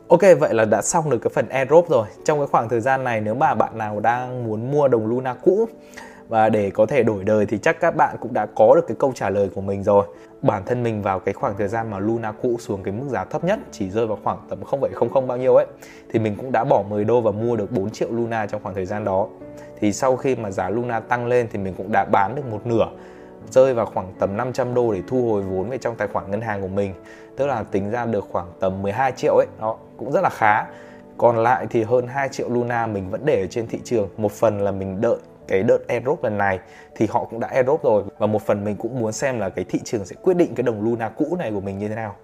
Ok 0.10 0.22
vậy 0.40 0.54
là 0.54 0.66
đã 0.66 0.82
xong 0.82 1.10
được 1.10 1.18
cái 1.18 1.32
phần 1.34 1.50
airdrop 1.50 1.90
rồi. 1.90 2.08
Trong 2.26 2.38
cái 2.38 2.48
khoảng 2.48 2.70
thời 2.70 2.82
gian 2.82 3.04
này 3.04 3.22
nếu 3.22 3.36
mà 3.36 3.56
bạn 3.56 3.78
nào 3.78 4.00
đang 4.00 4.44
muốn 4.44 4.72
mua 4.72 4.88
đồng 4.88 5.08
Luna 5.08 5.34
cũ 5.34 5.68
và 6.28 6.50
để 6.50 6.72
có 6.74 6.86
thể 6.86 7.04
đổi 7.04 7.24
đời 7.24 7.46
thì 7.46 7.58
chắc 7.58 7.80
các 7.80 7.96
bạn 7.96 8.16
cũng 8.20 8.34
đã 8.34 8.48
có 8.56 8.74
được 8.76 8.88
cái 8.88 8.98
câu 9.00 9.12
trả 9.16 9.30
lời 9.30 9.50
của 9.56 9.62
mình 9.62 9.84
rồi. 9.84 10.06
Bản 10.42 10.64
thân 10.66 10.84
mình 10.84 11.02
vào 11.02 11.20
cái 11.20 11.34
khoảng 11.34 11.54
thời 11.58 11.68
gian 11.68 11.92
mà 11.92 12.00
Luna 12.00 12.32
cũ 12.32 12.56
xuống 12.60 12.84
cái 12.84 12.94
mức 12.94 13.06
giá 13.10 13.26
thấp 13.26 13.44
nhất 13.44 13.60
chỉ 13.72 13.90
rơi 13.90 14.08
vào 14.08 14.18
khoảng 14.24 14.38
tầm 14.50 14.60
0,00 14.64 15.28
bao 15.28 15.38
nhiêu 15.38 15.56
ấy 15.56 15.66
thì 16.10 16.20
mình 16.20 16.36
cũng 16.36 16.52
đã 16.52 16.64
bỏ 16.64 16.84
10 16.90 17.04
đô 17.04 17.22
và 17.22 17.32
mua 17.32 17.56
được 17.56 17.72
4 17.72 17.90
triệu 17.90 18.12
Luna 18.12 18.46
trong 18.46 18.64
khoảng 18.64 18.76
thời 18.76 18.86
gian 18.86 19.04
đó. 19.04 19.28
Thì 19.80 19.94
sau 19.94 20.16
khi 20.16 20.36
mà 20.36 20.52
giá 20.52 20.70
Luna 20.70 21.00
tăng 21.00 21.28
lên 21.28 21.48
thì 21.52 21.60
mình 21.60 21.74
cũng 21.78 21.92
đã 21.92 22.06
bán 22.06 22.36
được 22.36 22.46
một 22.52 22.66
nửa 22.66 22.88
rơi 23.52 23.74
vào 23.74 23.86
khoảng 23.86 24.14
tầm 24.20 24.38
500 24.38 24.74
đô 24.74 24.94
để 24.94 25.02
thu 25.08 25.32
hồi 25.32 25.42
vốn 25.42 25.70
về 25.70 25.78
trong 25.78 25.96
tài 25.96 26.08
khoản 26.08 26.32
ngân 26.32 26.42
hàng 26.42 26.62
của 26.62 26.68
mình. 26.68 26.94
Tức 27.38 27.48
là 27.48 27.64
tính 27.72 27.92
ra 27.92 28.06
được 28.06 28.28
khoảng 28.32 28.48
tầm 28.60 28.82
12 28.82 29.12
triệu 29.12 29.36
ấy. 29.36 29.48
Đó, 29.60 29.78
cũng 29.98 30.12
rất 30.12 30.22
là 30.22 30.30
khá. 30.30 30.66
Còn 31.18 31.38
lại 31.38 31.68
thì 31.70 31.84
hơn 31.84 32.08
2 32.08 32.30
triệu 32.30 32.50
Luna 32.50 32.88
mình 32.88 33.10
vẫn 33.10 33.22
để 33.26 33.42
ở 33.42 33.48
trên 33.50 33.68
thị 33.68 33.80
trường. 33.84 34.10
Một 34.18 34.32
phần 34.32 34.62
là 34.62 34.72
mình 34.72 35.02
đợi 35.02 35.18
cái 35.48 35.64
đợt 35.64 35.88
airdrop 35.88 36.24
lần 36.24 36.38
này, 36.38 36.60
thì 36.96 37.08
họ 37.10 37.24
cũng 37.24 37.40
đã 37.40 37.48
airdrop 37.48 37.84
rồi. 37.84 38.04
Và 38.18 38.28
một 38.28 38.42
phần 38.42 38.64
mình 38.64 38.76
cũng 38.76 39.00
muốn 39.00 39.12
xem 39.12 39.40
là 39.40 39.50
cái 39.50 39.66
thị 39.70 39.80
trường 39.84 40.06
sẽ 40.06 40.16
quyết 40.22 40.34
định 40.34 40.56
cái 40.56 40.64
đồng 40.64 40.84
Luna 40.84 41.10
cũ 41.10 41.36
này 41.40 41.52
của 41.52 41.62
mình 41.62 41.80
như 41.80 41.88
thế 41.88 41.96
nào. 41.96 42.16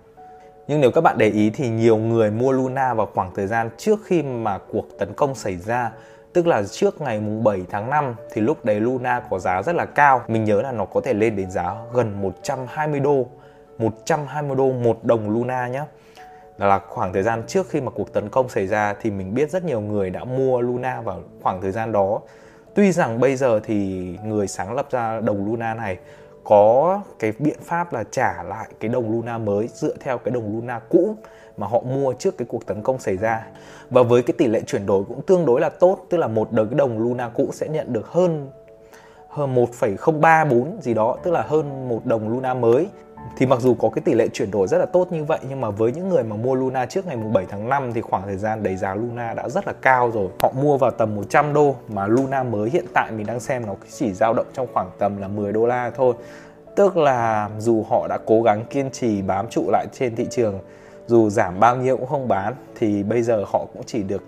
Nhưng 0.68 0.82
nếu 0.82 0.92
các 0.92 1.02
bạn 1.02 1.18
để 1.18 1.30
ý 1.30 1.50
thì 1.50 1.70
nhiều 1.70 1.98
người 1.98 2.32
mua 2.32 2.52
Luna 2.52 2.94
vào 2.94 3.10
khoảng 3.14 3.32
thời 3.36 3.48
gian 3.48 3.70
trước 3.78 4.00
khi 4.06 4.24
mà 4.24 4.58
cuộc 4.58 4.86
tấn 5.00 5.14
công 5.14 5.36
xảy 5.36 5.56
ra 5.56 5.92
Tức 6.36 6.48
là 6.48 6.64
trước 6.64 7.02
ngày 7.02 7.20
mùng 7.20 7.44
7 7.44 7.62
tháng 7.70 7.90
5 7.90 8.16
thì 8.32 8.42
lúc 8.42 8.66
đấy 8.66 8.80
Luna 8.80 9.22
có 9.30 9.40
giá 9.40 9.62
rất 9.62 9.76
là 9.76 9.86
cao. 9.86 10.22
Mình 10.28 10.44
nhớ 10.44 10.62
là 10.62 10.72
nó 10.72 10.86
có 10.86 11.02
thể 11.02 11.14
lên 11.14 11.36
đến 11.36 11.52
giá 11.52 11.76
gần 11.94 12.22
120 12.22 13.00
đô. 13.00 13.28
120 13.78 14.56
đô 14.56 14.72
một 14.72 15.00
đồng 15.04 15.30
Luna 15.30 15.68
nhé. 15.68 15.84
Đó 16.58 16.68
là 16.68 16.80
khoảng 16.90 17.14
thời 17.14 17.24
gian 17.24 17.44
trước 17.48 17.70
khi 17.70 17.82
mà 17.82 17.92
cuộc 17.92 18.14
tấn 18.14 18.30
công 18.30 18.50
xảy 18.50 18.68
ra 18.68 18.96
thì 19.02 19.12
mình 19.12 19.34
biết 19.34 19.52
rất 19.52 19.64
nhiều 19.64 19.82
người 19.82 20.10
đã 20.10 20.24
mua 20.24 20.62
Luna 20.62 21.02
vào 21.02 21.22
khoảng 21.44 21.62
thời 21.62 21.72
gian 21.72 21.92
đó. 21.92 22.20
Tuy 22.74 22.92
rằng 22.92 23.20
bây 23.20 23.36
giờ 23.36 23.60
thì 23.64 24.10
người 24.24 24.48
sáng 24.48 24.74
lập 24.74 24.88
ra 24.92 25.20
đồng 25.22 25.46
Luna 25.46 25.74
này 25.74 25.98
có 26.44 27.02
cái 27.20 27.34
biện 27.40 27.58
pháp 27.64 27.94
là 27.94 28.04
trả 28.12 28.44
lại 28.44 28.68
cái 28.80 28.90
đồng 28.90 29.12
Luna 29.12 29.38
mới 29.38 29.70
dựa 29.74 29.94
theo 30.00 30.18
cái 30.18 30.32
đồng 30.32 30.56
Luna 30.56 30.80
cũ 30.90 31.16
mà 31.58 31.68
họ 31.68 31.80
mua 31.80 32.14
trước 32.14 32.38
cái 32.38 32.46
cuộc 32.50 32.66
tấn 32.66 32.82
công 32.82 33.00
xảy 33.00 33.18
ra 33.18 33.48
và 33.90 34.04
với 34.04 34.24
cái 34.24 34.34
tỷ 34.38 34.48
lệ 34.48 34.62
chuyển 34.62 34.86
đổi 34.86 35.04
cũng 35.08 35.22
tương 35.22 35.46
đối 35.46 35.62
là 35.62 35.70
tốt 35.70 36.06
tức 36.10 36.18
là 36.18 36.28
một 36.28 36.52
đợt 36.52 36.66
cái 36.66 36.78
đồng 36.78 37.00
Luna 37.00 37.30
cũ 37.30 37.50
sẽ 37.54 37.68
nhận 37.68 37.94
được 37.94 38.08
hơn 38.08 38.50
hơn 39.30 39.56
1,034 39.56 40.82
gì 40.82 40.94
đó 40.94 41.18
tức 41.24 41.32
là 41.32 41.42
hơn 41.42 41.90
một 41.90 42.06
đồng 42.06 42.30
Luna 42.30 42.54
mới 42.54 42.88
thì 43.38 43.46
mặc 43.46 43.60
dù 43.62 43.74
có 43.74 43.90
cái 43.90 44.02
tỷ 44.06 44.14
lệ 44.14 44.28
chuyển 44.34 44.52
đổi 44.52 44.68
rất 44.68 44.78
là 44.78 44.86
tốt 44.86 45.12
như 45.12 45.24
vậy 45.24 45.40
nhưng 45.50 45.62
mà 45.62 45.70
với 45.70 45.92
những 45.92 46.10
người 46.10 46.24
mà 46.24 46.36
mua 46.36 46.56
Luna 46.56 46.86
trước 46.86 47.08
ngày 47.08 47.18
7 47.34 47.46
tháng 47.50 47.70
5 47.70 47.92
thì 47.94 48.02
khoảng 48.02 48.24
thời 48.26 48.38
gian 48.38 48.64
đấy 48.64 48.76
giá 48.76 48.96
Luna 48.96 49.34
đã 49.34 49.50
rất 49.50 49.68
là 49.68 49.74
cao 49.82 50.12
rồi. 50.12 50.28
Họ 50.40 50.52
mua 50.62 50.78
vào 50.78 50.92
tầm 50.92 51.16
100 51.16 51.54
đô 51.54 51.76
mà 51.88 52.08
Luna 52.08 52.44
mới 52.44 52.70
hiện 52.70 52.86
tại 52.94 53.12
mình 53.12 53.26
đang 53.26 53.40
xem 53.40 53.66
nó 53.66 53.76
chỉ 53.92 54.14
dao 54.14 54.34
động 54.34 54.46
trong 54.54 54.68
khoảng 54.74 54.90
tầm 55.00 55.18
là 55.18 55.28
10 55.28 55.54
đô 55.54 55.66
la 55.66 55.92
thôi. 55.96 56.14
Tức 56.76 56.98
là 56.98 57.50
dù 57.60 57.86
họ 57.90 58.08
đã 58.08 58.18
cố 58.26 58.42
gắng 58.42 58.66
kiên 58.70 58.92
trì 58.92 59.22
bám 59.22 59.48
trụ 59.50 59.70
lại 59.72 59.88
trên 59.94 60.16
thị 60.16 60.28
trường 60.32 60.60
dù 61.08 61.30
giảm 61.30 61.60
bao 61.60 61.76
nhiêu 61.76 61.98
cũng 61.98 62.08
không 62.08 62.28
bán 62.28 62.54
thì 62.76 63.04
bây 63.04 63.22
giờ 63.22 63.44
họ 63.48 63.66
cũng 63.74 63.84
chỉ 63.86 64.04
được 64.04 64.24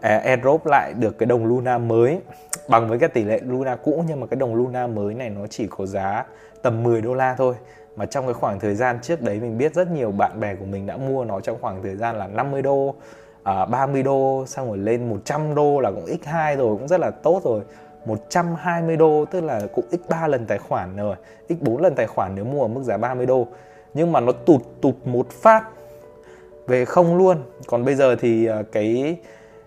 à, 0.00 0.18
airdrop 0.18 0.66
lại 0.66 0.92
được 0.98 1.18
cái 1.18 1.26
đồng 1.26 1.46
Luna 1.46 1.78
mới 1.78 2.20
bằng 2.68 2.88
với 2.88 2.98
cái 2.98 3.08
tỷ 3.08 3.24
lệ 3.24 3.40
Luna 3.44 3.76
cũ 3.76 4.04
nhưng 4.08 4.20
mà 4.20 4.26
cái 4.26 4.36
đồng 4.36 4.54
Luna 4.54 4.86
mới 4.86 5.14
này 5.14 5.30
nó 5.30 5.46
chỉ 5.46 5.66
có 5.70 5.86
giá 5.86 6.24
tầm 6.62 6.82
10 6.82 7.00
đô 7.00 7.14
la 7.14 7.34
thôi. 7.34 7.54
Mà 7.96 8.06
trong 8.06 8.26
cái 8.26 8.34
khoảng 8.34 8.60
thời 8.60 8.74
gian 8.74 8.98
trước 9.02 9.22
đấy 9.22 9.40
mình 9.40 9.58
biết 9.58 9.74
rất 9.74 9.90
nhiều 9.90 10.10
bạn 10.10 10.40
bè 10.40 10.54
của 10.54 10.64
mình 10.64 10.86
đã 10.86 10.96
mua 10.96 11.24
nó 11.24 11.40
trong 11.40 11.58
khoảng 11.60 11.82
thời 11.82 11.96
gian 11.96 12.16
là 12.18 12.26
50 12.26 12.62
đô 12.62 12.94
à, 13.42 13.64
30 13.64 14.02
đô 14.02 14.44
xong 14.46 14.68
rồi 14.68 14.78
lên 14.78 15.08
100 15.08 15.54
đô 15.54 15.80
là 15.80 15.90
cũng 15.90 16.04
x2 16.04 16.56
rồi 16.56 16.76
cũng 16.76 16.88
rất 16.88 17.00
là 17.00 17.10
tốt 17.10 17.40
rồi. 17.44 17.60
120 18.04 18.96
đô 18.96 19.24
tức 19.30 19.40
là 19.40 19.60
cũng 19.74 19.84
x3 19.90 20.28
lần 20.28 20.46
tài 20.46 20.58
khoản 20.58 20.96
rồi 20.96 21.16
x4 21.48 21.78
lần 21.78 21.94
tài 21.94 22.06
khoản 22.06 22.34
nếu 22.34 22.44
mua 22.44 22.62
ở 22.62 22.68
mức 22.68 22.82
giá 22.82 22.96
30 22.96 23.26
đô. 23.26 23.46
Nhưng 23.94 24.12
mà 24.12 24.20
nó 24.20 24.32
tụt 24.32 24.62
tụt 24.80 24.94
một 25.04 25.30
phát 25.30 25.64
về 26.66 26.84
không 26.84 27.16
luôn. 27.16 27.42
Còn 27.66 27.84
bây 27.84 27.94
giờ 27.94 28.16
thì 28.16 28.46
ờ, 28.46 28.62
cái 28.72 29.16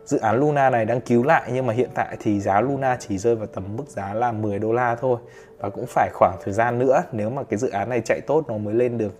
dự 0.06 0.18
án 0.18 0.40
Luna 0.40 0.70
này 0.70 0.86
đang 0.86 1.02
cứu 1.02 1.24
lại, 1.24 1.50
nhưng 1.54 1.66
mà 1.66 1.74
hiện 1.74 1.90
tại 1.94 2.18
thì 2.20 2.40
giá 2.40 2.62
Luna 2.62 2.98
chỉ 3.00 3.18
rơi 3.18 3.36
vào 3.36 3.48
tầm 3.48 3.64
mức 3.78 3.84
giá 3.88 4.14
là 4.14 4.32
10 4.32 4.60
đô 4.60 4.74
la 4.74 4.96
thôi. 4.96 5.18
Và 5.60 5.70
cũng 5.70 5.86
phải 5.88 6.10
khoảng 6.14 6.38
thời 6.44 6.54
gian 6.54 6.80
nữa, 6.80 7.04
nếu 7.12 7.30
mà 7.30 7.44
cái 7.44 7.58
dự 7.58 7.70
án 7.70 7.90
này 7.90 8.02
chạy 8.06 8.22
tốt, 8.22 8.44
nó 8.48 8.58
mới 8.58 8.74
lên 8.74 8.98
được 8.98 9.14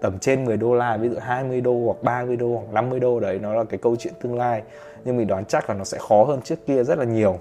tầm 0.00 0.18
trên 0.18 0.44
10 0.44 0.56
đô 0.56 0.74
la, 0.74 0.96
ví 0.96 1.08
dụ 1.08 1.16
20 1.20 1.60
đô 1.60 1.84
hoặc 1.84 2.02
30 2.02 2.36
đô 2.36 2.48
hoặc 2.54 2.72
50 2.72 3.00
đô, 3.00 3.20
đấy, 3.20 3.38
nó 3.42 3.54
là 3.54 3.64
cái 3.64 3.78
câu 3.82 3.96
chuyện 3.96 4.14
tương 4.22 4.38
lai. 4.38 4.62
Nhưng 5.04 5.16
mình 5.16 5.26
đoán 5.26 5.44
chắc 5.44 5.70
là 5.70 5.74
nó 5.74 5.84
sẽ 5.84 5.98
khó 6.08 6.24
hơn 6.24 6.42
trước 6.42 6.66
kia 6.66 6.84
rất 6.84 6.98
là 6.98 7.04
nhiều 7.04 7.38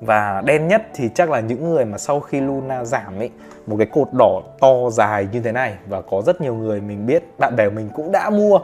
và 0.00 0.42
đen 0.46 0.68
nhất 0.68 0.82
thì 0.94 1.10
chắc 1.14 1.30
là 1.30 1.40
những 1.40 1.70
người 1.70 1.84
mà 1.84 1.98
sau 1.98 2.20
khi 2.20 2.40
Luna 2.40 2.84
giảm 2.84 3.18
ấy 3.18 3.30
một 3.66 3.76
cái 3.78 3.86
cột 3.86 4.08
đỏ 4.12 4.42
to 4.60 4.90
dài 4.90 5.28
như 5.32 5.40
thế 5.40 5.52
này 5.52 5.76
và 5.86 6.02
có 6.02 6.22
rất 6.26 6.40
nhiều 6.40 6.54
người 6.54 6.80
mình 6.80 7.06
biết, 7.06 7.22
bạn 7.38 7.56
bè 7.56 7.68
mình 7.68 7.90
cũng 7.94 8.12
đã 8.12 8.30
mua 8.30 8.58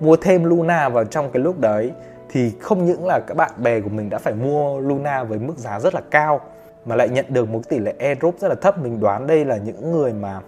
mua 0.00 0.16
thêm 0.16 0.44
Luna 0.44 0.88
vào 0.88 1.04
trong 1.04 1.30
cái 1.30 1.42
lúc 1.42 1.60
đấy, 1.60 1.92
thì 2.30 2.52
không 2.60 2.86
những 2.86 3.06
là 3.06 3.20
các 3.26 3.36
bạn 3.36 3.50
bè 3.56 3.80
của 3.80 3.88
mình 3.88 4.10
đã 4.10 4.18
phải 4.18 4.34
mua 4.34 4.80
Luna 4.80 5.24
với 5.24 5.38
mức 5.38 5.58
giá 5.58 5.80
rất 5.80 5.94
là 5.94 6.00
cao, 6.10 6.40
mà 6.84 6.96
lại 6.96 7.08
nhận 7.08 7.24
được 7.28 7.48
một 7.48 7.60
tỷ 7.68 7.78
lệ 7.78 7.94
airdrop 7.98 8.38
rất 8.38 8.48
là 8.48 8.54
thấp. 8.54 8.78
Mình 8.78 9.00
đoán 9.00 9.26
đây 9.26 9.44
là 9.44 9.56
những 9.56 9.92
người 9.92 10.12
mà 10.12 10.40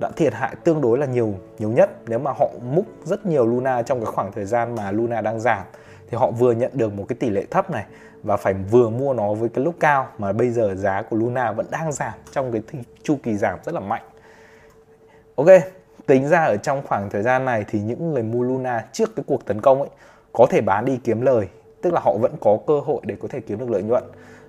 đã 0.00 0.10
thiệt 0.16 0.34
hại 0.34 0.56
tương 0.64 0.80
đối 0.80 0.98
là 0.98 1.06
nhiều 1.06 1.34
nhiều 1.58 1.70
nhất. 1.70 1.90
Nếu 2.06 2.18
mà 2.18 2.32
họ 2.38 2.48
múc 2.72 2.86
rất 3.04 3.26
nhiều 3.26 3.46
Luna 3.46 3.82
trong 3.82 3.98
cái 4.00 4.06
khoảng 4.06 4.32
thời 4.32 4.44
gian 4.44 4.74
mà 4.74 4.90
Luna 4.90 5.20
đang 5.20 5.40
giảm, 5.40 5.62
thì 6.10 6.16
họ 6.16 6.30
vừa 6.30 6.52
nhận 6.52 6.70
được 6.74 6.94
một 6.94 7.04
cái 7.08 7.16
tỷ 7.20 7.30
lệ 7.30 7.44
thấp 7.50 7.70
này 7.70 7.84
và 8.24 8.36
phải 8.36 8.54
vừa 8.54 8.88
mua 8.88 9.14
nó 9.14 9.34
với 9.34 9.48
cái 9.48 9.64
lúc 9.64 9.74
cao 9.80 10.08
mà 10.18 10.32
bây 10.32 10.50
giờ 10.50 10.74
giá 10.74 11.02
của 11.02 11.16
Luna 11.16 11.52
vẫn 11.52 11.66
đang 11.70 11.92
giảm 11.92 12.14
trong 12.32 12.52
cái 12.52 12.82
chu 13.02 13.16
kỳ 13.22 13.36
giảm 13.36 13.58
rất 13.64 13.74
là 13.74 13.80
mạnh. 13.80 14.02
Ok, 15.36 15.46
tính 16.06 16.28
ra 16.28 16.44
ở 16.44 16.56
trong 16.56 16.82
khoảng 16.86 17.10
thời 17.10 17.22
gian 17.22 17.44
này 17.44 17.64
thì 17.68 17.80
những 17.80 18.12
người 18.12 18.22
mua 18.22 18.42
Luna 18.42 18.84
trước 18.92 19.16
cái 19.16 19.24
cuộc 19.26 19.44
tấn 19.44 19.60
công 19.60 19.78
ấy 19.78 19.90
có 20.32 20.46
thể 20.50 20.60
bán 20.60 20.84
đi 20.84 21.00
kiếm 21.04 21.20
lời, 21.20 21.48
tức 21.82 21.92
là 21.92 22.00
họ 22.00 22.12
vẫn 22.12 22.32
có 22.40 22.58
cơ 22.66 22.80
hội 22.80 23.00
để 23.02 23.16
có 23.22 23.28
thể 23.28 23.40
kiếm 23.40 23.58
được 23.58 23.70
lợi 23.70 23.82
nhuận 23.82 24.04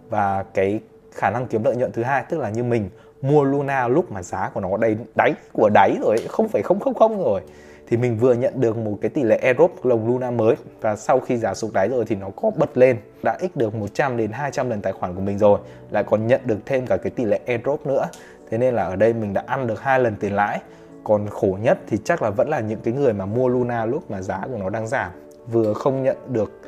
và 0.10 0.44
cái 0.54 0.80
khả 1.12 1.30
năng 1.30 1.48
kiếm 1.48 1.64
lợi 1.64 1.76
nhuận 1.76 1.92
thứ 1.92 2.04
hai 2.04 2.24
tức 2.30 2.40
là 2.40 2.50
như 2.50 2.64
mình 2.64 2.90
mua 3.22 3.44
Luna 3.44 3.88
lúc 3.88 4.12
mà 4.12 4.24
giá 4.24 4.50
của 4.54 4.60
nó 4.60 4.78
đầy 4.78 4.98
đáy 5.16 5.34
của 5.54 5.70
đáy 5.74 5.98
rồi 6.02 6.18
không 6.30 6.48
phải 6.48 6.62
không 6.62 6.80
không 6.80 6.94
không 6.94 7.24
rồi 7.24 7.42
thì 7.88 7.98
mình 7.98 8.18
vừa 8.18 8.34
nhận 8.34 8.62
được 8.62 8.78
một 8.78 8.98
cái 9.02 9.10
tỷ 9.10 9.24
lệ 9.24 9.38
Aerob 9.38 9.72
lồng 9.84 10.08
Luna 10.08 10.32
mới. 10.32 10.56
Và 10.82 10.96
sau 10.96 11.20
khi 11.20 11.38
giá 11.38 11.54
sụt 11.54 11.74
đáy 11.74 11.90
rồi 11.90 12.06
thì 12.08 12.16
nó 12.16 12.30
có 12.36 12.52
bật 12.58 12.78
lên 12.78 12.98
đã 13.24 13.38
x 13.42 13.58
được 13.58 13.76
100 13.76 14.18
đến 14.18 14.32
200 14.32 14.70
lần 14.70 14.82
tài 14.82 14.94
khoản 14.94 15.16
của 15.16 15.22
mình 15.22 15.38
rồi 15.38 15.60
lại 15.92 16.04
còn 16.04 16.28
nhận 16.28 16.42
được 16.46 16.58
thêm 16.66 16.88
cả 16.88 16.98
cái 16.98 17.12
tỷ 17.12 17.26
lệ 17.26 17.40
Aerob 17.46 17.88
nữa. 17.88 18.08
Thế 18.50 18.58
nên 18.58 18.74
là 18.74 18.84
ở 18.84 18.96
đây 18.96 19.14
mình 19.14 19.34
đã 19.34 19.44
ăn 19.46 19.68
được 19.68 19.82
hai 19.82 20.00
lần 20.00 20.16
tiền 20.16 20.36
lãi. 20.36 20.60
Còn 21.04 21.28
khổ 21.30 21.58
nhất 21.62 21.78
thì 21.88 21.98
chắc 22.04 22.22
là 22.22 22.30
vẫn 22.30 22.50
là 22.50 22.60
những 22.60 22.80
cái 22.84 22.94
người 22.94 23.14
mà 23.14 23.26
mua 23.26 23.48
Luna 23.48 23.86
lúc 23.86 24.12
mà 24.12 24.22
giá 24.22 24.42
của 24.52 24.58
nó 24.58 24.70
đang 24.70 24.88
giảm 24.88 25.12
vừa 25.52 25.74
không 25.74 26.04
nhận 26.04 26.18
được 26.28 26.62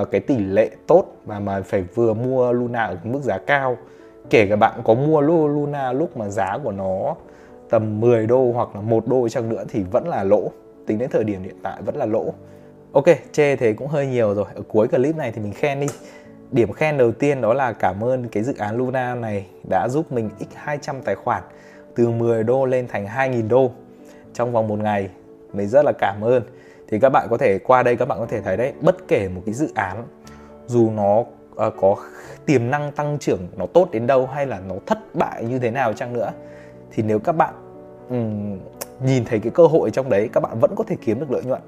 uh, 0.00 0.10
cái 0.10 0.20
tỷ 0.20 0.38
lệ 0.38 0.70
tốt 0.86 1.04
mà 1.26 1.40
mà 1.40 1.62
phải 1.62 1.84
vừa 1.94 2.14
mua 2.14 2.52
Luna 2.52 2.84
ở 2.84 2.96
mức 3.04 3.20
giá 3.22 3.38
cao. 3.38 3.76
Kể 4.30 4.46
cả 4.46 4.56
bạn 4.56 4.80
có 4.84 4.94
mua 4.94 5.20
Luna 5.20 5.92
lúc 5.92 6.16
mà 6.16 6.28
giá 6.28 6.58
của 6.62 6.72
nó 6.72 7.14
tầm 7.70 8.00
10 8.00 8.26
đô 8.26 8.52
hoặc 8.52 8.68
là 8.74 8.80
một 8.80 9.06
đô 9.06 9.28
chăng 9.28 9.48
nữa 9.48 9.64
thì 9.68 9.82
vẫn 9.82 10.08
là 10.08 10.24
lỗ. 10.24 10.50
Tính 10.86 10.98
đến 10.98 11.10
thời 11.10 11.24
điểm 11.24 11.42
hiện 11.42 11.56
tại 11.62 11.82
vẫn 11.82 11.96
là 11.96 12.06
lỗ. 12.06 12.34
Ok 12.92 13.04
chê 13.32 13.56
thế 13.56 13.72
cũng 13.72 13.88
hơi 13.88 14.06
nhiều 14.06 14.34
rồi. 14.34 14.44
Ở 14.54 14.62
cuối 14.68 14.88
clip 14.88 15.16
này 15.16 15.32
thì 15.32 15.40
mình 15.40 15.52
khen 15.52 15.80
đi. 15.80 15.86
Điểm 16.52 16.72
khen 16.72 16.98
đầu 16.98 17.12
tiên 17.12 17.40
đó 17.40 17.54
là 17.54 17.72
cảm 17.72 18.04
ơn 18.04 18.28
cái 18.28 18.42
dự 18.42 18.54
án 18.58 18.76
Luna 18.76 19.14
này 19.14 19.46
đã 19.70 19.88
giúp 19.88 20.12
mình 20.12 20.30
x 20.40 20.54
200 20.54 21.02
tài 21.02 21.14
khoản 21.14 21.42
từ 21.94 22.08
10 22.08 22.42
đô 22.44 22.64
lên 22.64 22.88
thành 22.88 23.06
2.000 23.06 23.48
đô 23.48 23.70
trong 24.34 24.52
vòng 24.52 24.68
một 24.68 24.78
ngày. 24.78 25.08
Mình 25.52 25.68
rất 25.68 25.84
là 25.84 25.92
cảm 25.98 26.20
ơn. 26.20 26.42
Thì 26.88 26.98
các 27.00 27.08
bạn 27.08 27.26
có 27.30 27.36
thể 27.36 27.58
qua 27.58 27.82
đây 27.82 27.96
các 27.96 28.08
bạn 28.08 28.18
có 28.18 28.26
thể 28.26 28.40
thấy 28.40 28.56
đấy 28.56 28.72
bất 28.80 29.08
kể 29.08 29.28
một 29.28 29.42
cái 29.46 29.54
dự 29.54 29.68
án 29.74 30.04
dù 30.66 30.90
nó 30.90 31.18
uh, 31.18 31.74
có 31.80 31.96
tiềm 32.46 32.70
năng 32.70 32.92
tăng 32.92 33.18
trưởng 33.18 33.48
nó 33.56 33.66
tốt 33.66 33.88
đến 33.92 34.06
đâu 34.06 34.26
hay 34.26 34.46
là 34.46 34.60
nó 34.68 34.74
thất 34.86 35.14
bại 35.14 35.44
như 35.44 35.58
thế 35.58 35.70
nào 35.70 35.92
chăng 35.92 36.12
nữa 36.12 36.32
thì 36.92 37.02
nếu 37.02 37.18
các 37.18 37.32
bạn 37.32 37.54
um, 38.10 38.58
nhìn 39.06 39.24
thấy 39.24 39.40
cái 39.40 39.52
cơ 39.54 39.66
hội 39.66 39.90
trong 39.90 40.08
đấy 40.08 40.28
các 40.32 40.40
bạn 40.40 40.58
vẫn 40.60 40.74
có 40.76 40.84
thể 40.84 40.96
kiếm 41.04 41.20
được 41.20 41.30
lợi 41.30 41.42
nhuận. 41.44 41.60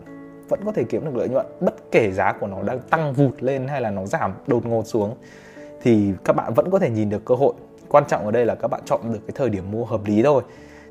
Vẫn 0.48 0.60
có 0.64 0.72
thể 0.72 0.84
kiếm 0.84 1.04
được 1.04 1.16
lợi 1.16 1.28
nhuận 1.28 1.46
bất 1.60 1.90
kể 1.90 2.10
giá 2.10 2.32
của 2.32 2.46
nó 2.46 2.62
đang 2.62 2.80
tăng 2.80 3.12
vụt 3.12 3.42
lên 3.42 3.68
hay 3.68 3.80
là 3.80 3.90
nó 3.90 4.06
giảm 4.06 4.32
đột 4.46 4.66
ngột 4.66 4.86
xuống 4.86 5.14
thì 5.82 6.12
các 6.24 6.36
bạn 6.36 6.54
vẫn 6.54 6.70
có 6.70 6.78
thể 6.78 6.90
nhìn 6.90 7.10
được 7.10 7.24
cơ 7.24 7.34
hội. 7.34 7.54
Quan 7.88 8.04
trọng 8.08 8.24
ở 8.24 8.30
đây 8.30 8.46
là 8.46 8.54
các 8.54 8.68
bạn 8.68 8.80
chọn 8.84 9.00
được 9.12 9.18
cái 9.26 9.34
thời 9.34 9.50
điểm 9.50 9.70
mua 9.70 9.84
hợp 9.84 10.00
lý 10.04 10.22
thôi. 10.22 10.42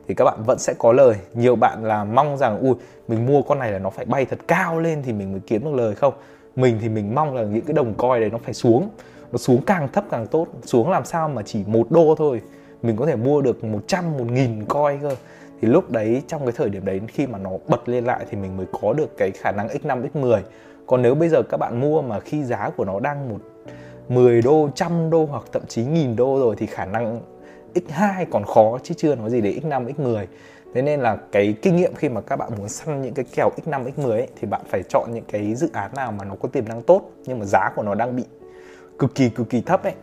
Thì 0.08 0.14
các 0.14 0.26
bạn 0.26 0.44
vẫn 0.46 0.60
sẽ 0.60 0.74
có 0.80 0.94
lời. 0.94 1.16
Nhiều 1.34 1.56
bạn 1.56 1.86
là 1.86 2.04
mong 2.04 2.38
rằng 2.38 2.60
ui 2.60 2.74
mình 3.08 3.26
mua 3.26 3.42
con 3.42 3.60
này 3.60 3.72
là 3.72 3.80
nó 3.80 3.90
phải 3.90 4.06
bay 4.06 4.26
thật 4.26 4.40
cao 4.48 4.80
lên 4.80 5.02
thì 5.04 5.14
mình 5.14 5.32
mới 5.32 5.42
kiếm 5.48 5.64
được 5.64 5.74
lời 5.74 5.96
không? 5.96 6.14
Mình 6.56 6.78
thì 6.82 6.90
mình 6.90 7.16
mong 7.16 7.36
là 7.36 7.44
những 7.44 7.66
cái 7.66 7.74
đồng 7.74 7.94
coi 7.94 8.20
đấy 8.20 8.30
nó 8.30 8.38
phải 8.44 8.54
xuống. 8.54 8.90
Nó 9.32 9.38
xuống 9.38 9.62
càng 9.66 9.88
thấp 9.94 10.04
càng 10.12 10.28
tốt. 10.28 10.48
Xuống 10.64 10.90
làm 10.90 11.06
sao 11.06 11.30
mà 11.30 11.42
chỉ 11.42 11.64
một 11.68 11.88
đô 11.90 12.16
thôi 12.18 12.42
mình 12.82 12.96
có 12.96 13.06
thể 13.06 13.16
mua 13.16 13.42
được 13.42 13.64
100, 13.64 14.18
1000 14.18 14.66
coin 14.66 15.00
cơ. 15.02 15.16
Thì 15.62 15.68
lúc 15.68 15.92
đấy 15.92 16.22
trong 16.28 16.46
cái 16.46 16.54
thời 16.56 16.70
điểm 16.70 16.86
đấy 16.86 17.02
khi 17.08 17.28
mà 17.28 17.38
nó 17.38 17.50
bật 17.68 17.90
lên 17.90 18.06
lại 18.06 18.26
thì 18.30 18.38
mình 18.38 18.58
mới 18.58 18.66
có 18.82 18.94
được 18.94 19.18
cái 19.18 19.32
khả 19.32 19.52
năng 19.52 19.68
x5 19.68 20.08
x10 20.14 20.42
còn 20.88 21.02
nếu 21.02 21.16
bây 21.16 21.30
giờ 21.30 21.42
các 21.50 21.58
bạn 21.58 21.80
mua 21.80 22.02
mà 22.02 22.20
khi 22.20 22.44
giá 22.44 22.70
của 22.78 22.86
nó 22.86 23.00
đang 23.00 23.30
một 23.30 23.40
10 24.10 24.42
đô, 24.42 24.70
trăm 24.76 25.10
đô 25.10 25.26
hoặc 25.26 25.44
thậm 25.52 25.62
chí 25.68 25.84
nghìn 25.84 26.16
đô 26.16 26.40
rồi 26.40 26.56
thì 26.58 26.66
khả 26.66 26.86
năng 26.86 27.22
x2 27.74 28.26
còn 28.32 28.46
khó 28.46 28.78
chứ 28.84 28.94
chưa 28.98 29.16
nói 29.16 29.30
gì 29.30 29.42
đến 29.42 29.60
x5 29.64 29.86
x10 29.86 30.26
thế 30.74 30.82
nên 30.82 31.00
là 31.00 31.18
cái 31.32 31.56
kinh 31.62 31.76
nghiệm 31.76 31.96
khi 31.96 32.10
mà 32.10 32.22
các 32.22 32.36
bạn 32.36 32.52
muốn 32.58 32.70
săn 32.70 33.02
những 33.02 33.14
cái 33.14 33.26
kèo 33.36 33.52
x5 33.66 33.92
x10 33.96 34.10
ấy, 34.10 34.28
thì 34.42 34.48
bạn 34.48 34.62
phải 34.70 34.84
chọn 34.90 35.10
những 35.14 35.24
cái 35.32 35.56
dự 35.56 35.70
án 35.74 35.92
nào 35.96 36.12
mà 36.12 36.26
nó 36.26 36.36
có 36.36 36.48
tiềm 36.48 36.68
năng 36.68 36.82
tốt 36.82 37.12
nhưng 37.26 37.40
mà 37.40 37.46
giá 37.46 37.70
của 37.76 37.84
nó 37.84 37.96
đang 37.96 38.16
bị 38.16 38.24
cực 39.00 39.16
kỳ 39.16 39.30
cực 39.30 39.50
kỳ 39.50 39.62
thấp 39.62 39.84
ấy 39.84 39.94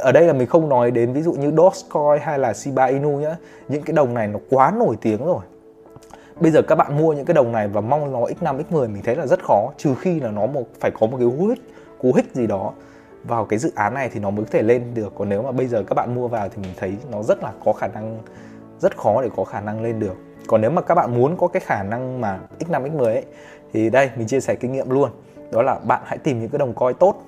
ở 0.00 0.12
đây 0.12 0.26
là 0.26 0.32
mình 0.32 0.46
không 0.46 0.68
nói 0.68 0.90
đến 0.90 1.12
ví 1.12 1.22
dụ 1.22 1.32
như 1.32 1.52
Dogecoin 1.56 2.22
hay 2.22 2.38
là 2.38 2.52
Shiba 2.52 2.84
Inu 2.84 3.10
nhá. 3.10 3.36
Những 3.68 3.82
cái 3.82 3.94
đồng 3.94 4.14
này 4.14 4.28
nó 4.28 4.38
quá 4.50 4.72
nổi 4.78 4.96
tiếng 5.00 5.26
rồi. 5.26 5.40
Bây 6.40 6.50
giờ 6.50 6.62
các 6.62 6.74
bạn 6.74 6.98
mua 6.98 7.12
những 7.12 7.24
cái 7.24 7.34
đồng 7.34 7.52
này 7.52 7.68
và 7.68 7.80
mong 7.80 8.12
nó 8.12 8.18
x5 8.18 8.62
x10 8.70 8.92
mình 8.92 9.02
thấy 9.02 9.16
là 9.16 9.26
rất 9.26 9.44
khó, 9.44 9.72
trừ 9.76 9.94
khi 10.00 10.20
là 10.20 10.30
nó 10.30 10.46
một, 10.46 10.64
phải 10.80 10.90
có 10.90 11.06
một 11.06 11.16
cái 11.18 11.28
cú 11.38 11.46
hích 11.46 11.62
cú 11.98 12.12
hích 12.16 12.34
gì 12.34 12.46
đó 12.46 12.72
vào 13.24 13.44
cái 13.44 13.58
dự 13.58 13.72
án 13.74 13.94
này 13.94 14.10
thì 14.12 14.20
nó 14.20 14.30
mới 14.30 14.44
có 14.44 14.50
thể 14.52 14.62
lên 14.62 14.82
được. 14.94 15.12
Còn 15.18 15.28
nếu 15.28 15.42
mà 15.42 15.52
bây 15.52 15.66
giờ 15.66 15.82
các 15.86 15.94
bạn 15.94 16.14
mua 16.14 16.28
vào 16.28 16.48
thì 16.48 16.62
mình 16.62 16.72
thấy 16.76 16.96
nó 17.10 17.22
rất 17.22 17.42
là 17.42 17.52
có 17.64 17.72
khả 17.72 17.86
năng, 17.86 18.18
rất 18.78 18.96
khó 18.96 19.22
để 19.22 19.28
có 19.36 19.44
khả 19.44 19.60
năng 19.60 19.82
lên 19.82 19.98
được. 19.98 20.16
Còn 20.46 20.60
nếu 20.60 20.70
mà 20.70 20.82
các 20.82 20.94
bạn 20.94 21.14
muốn 21.14 21.36
có 21.36 21.48
cái 21.48 21.60
khả 21.60 21.82
năng 21.82 22.20
mà 22.20 22.40
x5 22.58 22.90
x10 22.90 23.04
ấy, 23.04 23.24
thì 23.72 23.90
đây, 23.90 24.10
mình 24.16 24.26
chia 24.26 24.40
sẻ 24.40 24.54
kinh 24.54 24.72
nghiệm 24.72 24.90
luôn. 24.90 25.10
Đó 25.50 25.62
là 25.62 25.78
bạn 25.78 26.02
hãy 26.04 26.18
tìm 26.18 26.40
những 26.40 26.48
cái 26.48 26.58
đồng 26.58 26.74
coi 26.74 26.94
tốt 26.94 27.22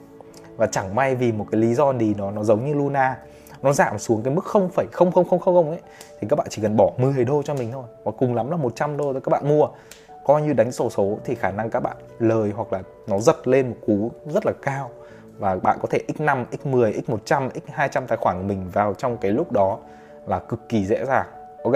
và 0.56 0.66
chẳng 0.66 0.94
may 0.94 1.14
vì 1.14 1.32
một 1.32 1.46
cái 1.52 1.60
lý 1.60 1.74
do 1.74 1.92
gì 1.92 2.14
nó 2.18 2.30
nó 2.30 2.44
giống 2.44 2.64
như 2.64 2.74
Luna 2.74 3.16
nó 3.62 3.72
giảm 3.72 3.98
xuống 3.98 4.22
cái 4.22 4.34
mức 4.34 4.44
0,00000 4.44 5.68
ấy 5.68 5.80
thì 6.20 6.28
các 6.30 6.36
bạn 6.36 6.46
chỉ 6.50 6.62
cần 6.62 6.76
bỏ 6.76 6.90
10 6.96 7.24
đô 7.24 7.42
cho 7.42 7.54
mình 7.54 7.72
thôi 7.72 7.84
và 8.04 8.12
cùng 8.18 8.34
lắm 8.34 8.50
là 8.50 8.56
100 8.56 8.96
đô 8.96 9.12
thôi 9.12 9.20
các 9.24 9.30
bạn 9.30 9.48
mua 9.48 9.68
coi 10.24 10.42
như 10.42 10.52
đánh 10.52 10.72
sổ 10.72 10.90
số 10.90 11.18
thì 11.24 11.34
khả 11.34 11.50
năng 11.50 11.70
các 11.70 11.80
bạn 11.80 11.96
lời 12.18 12.52
hoặc 12.56 12.72
là 12.72 12.82
nó 13.06 13.18
giật 13.18 13.48
lên 13.48 13.68
một 13.68 13.76
cú 13.86 14.10
rất 14.26 14.46
là 14.46 14.52
cao 14.62 14.90
và 15.38 15.56
bạn 15.56 15.78
có 15.82 15.88
thể 15.90 16.00
x5, 16.08 16.44
x10, 16.64 17.00
x100, 17.06 17.50
x200 17.50 18.06
tài 18.06 18.18
khoản 18.18 18.36
của 18.36 18.46
mình 18.46 18.70
vào 18.72 18.94
trong 18.94 19.16
cái 19.16 19.30
lúc 19.30 19.52
đó 19.52 19.78
là 20.26 20.38
cực 20.38 20.68
kỳ 20.68 20.86
dễ 20.86 21.04
dàng. 21.04 21.26
Ok. 21.64 21.74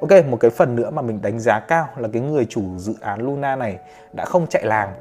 Ok, 0.00 0.26
một 0.26 0.36
cái 0.40 0.50
phần 0.50 0.76
nữa 0.76 0.90
mà 0.90 1.02
mình 1.02 1.22
đánh 1.22 1.40
giá 1.40 1.60
cao 1.60 1.88
là 1.96 2.08
cái 2.12 2.22
người 2.22 2.46
chủ 2.50 2.62
dự 2.76 2.94
án 3.00 3.20
Luna 3.20 3.56
này 3.56 3.78
đã 4.12 4.24
không 4.24 4.46
chạy 4.46 4.64
làng. 4.64 4.94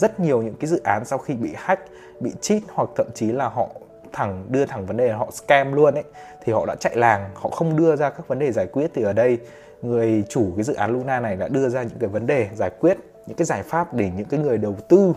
Rất 0.00 0.20
nhiều 0.20 0.42
những 0.42 0.54
cái 0.54 0.68
dự 0.68 0.80
án 0.84 1.04
sau 1.04 1.18
khi 1.18 1.34
bị 1.34 1.52
hack, 1.56 1.82
bị 2.20 2.32
cheat 2.40 2.62
hoặc 2.74 2.88
thậm 2.96 3.06
chí 3.14 3.32
là 3.32 3.48
họ 3.48 3.68
thẳng 4.12 4.46
đưa 4.48 4.66
thẳng 4.66 4.86
vấn 4.86 4.96
đề 4.96 5.12
họ 5.12 5.30
scam 5.30 5.72
luôn 5.72 5.94
ấy 5.94 6.04
thì 6.44 6.52
họ 6.52 6.66
đã 6.66 6.74
chạy 6.80 6.96
làng, 6.96 7.30
họ 7.34 7.50
không 7.50 7.76
đưa 7.76 7.96
ra 7.96 8.10
các 8.10 8.28
vấn 8.28 8.38
đề 8.38 8.52
giải 8.52 8.66
quyết. 8.66 8.90
Thì 8.94 9.02
ở 9.02 9.12
đây 9.12 9.38
người 9.82 10.24
chủ 10.28 10.52
cái 10.56 10.64
dự 10.64 10.74
án 10.74 10.92
Luna 10.92 11.20
này 11.20 11.36
đã 11.36 11.48
đưa 11.48 11.68
ra 11.68 11.82
những 11.82 11.98
cái 12.00 12.08
vấn 12.08 12.26
đề 12.26 12.48
giải 12.54 12.70
quyết, 12.80 12.98
những 13.26 13.36
cái 13.36 13.44
giải 13.44 13.62
pháp 13.62 13.94
để 13.94 14.10
những 14.16 14.26
cái 14.26 14.40
người 14.40 14.58
đầu 14.58 14.76
tư 14.88 15.12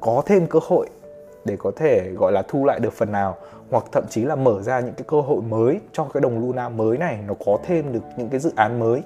có 0.00 0.22
thêm 0.26 0.46
cơ 0.46 0.58
hội 0.62 0.86
để 1.44 1.56
có 1.58 1.72
thể 1.76 2.10
gọi 2.18 2.32
là 2.32 2.42
thu 2.48 2.64
lại 2.64 2.80
được 2.80 2.92
phần 2.92 3.12
nào 3.12 3.36
hoặc 3.70 3.84
thậm 3.92 4.04
chí 4.10 4.24
là 4.24 4.36
mở 4.36 4.62
ra 4.62 4.80
những 4.80 4.94
cái 4.94 5.04
cơ 5.08 5.20
hội 5.20 5.42
mới 5.42 5.80
cho 5.92 6.04
cái 6.04 6.20
đồng 6.20 6.40
Luna 6.40 6.68
mới 6.68 6.98
này 6.98 7.18
nó 7.26 7.34
có 7.46 7.58
thêm 7.66 7.92
được 7.92 8.02
những 8.16 8.28
cái 8.28 8.40
dự 8.40 8.52
án 8.56 8.80
mới. 8.80 9.02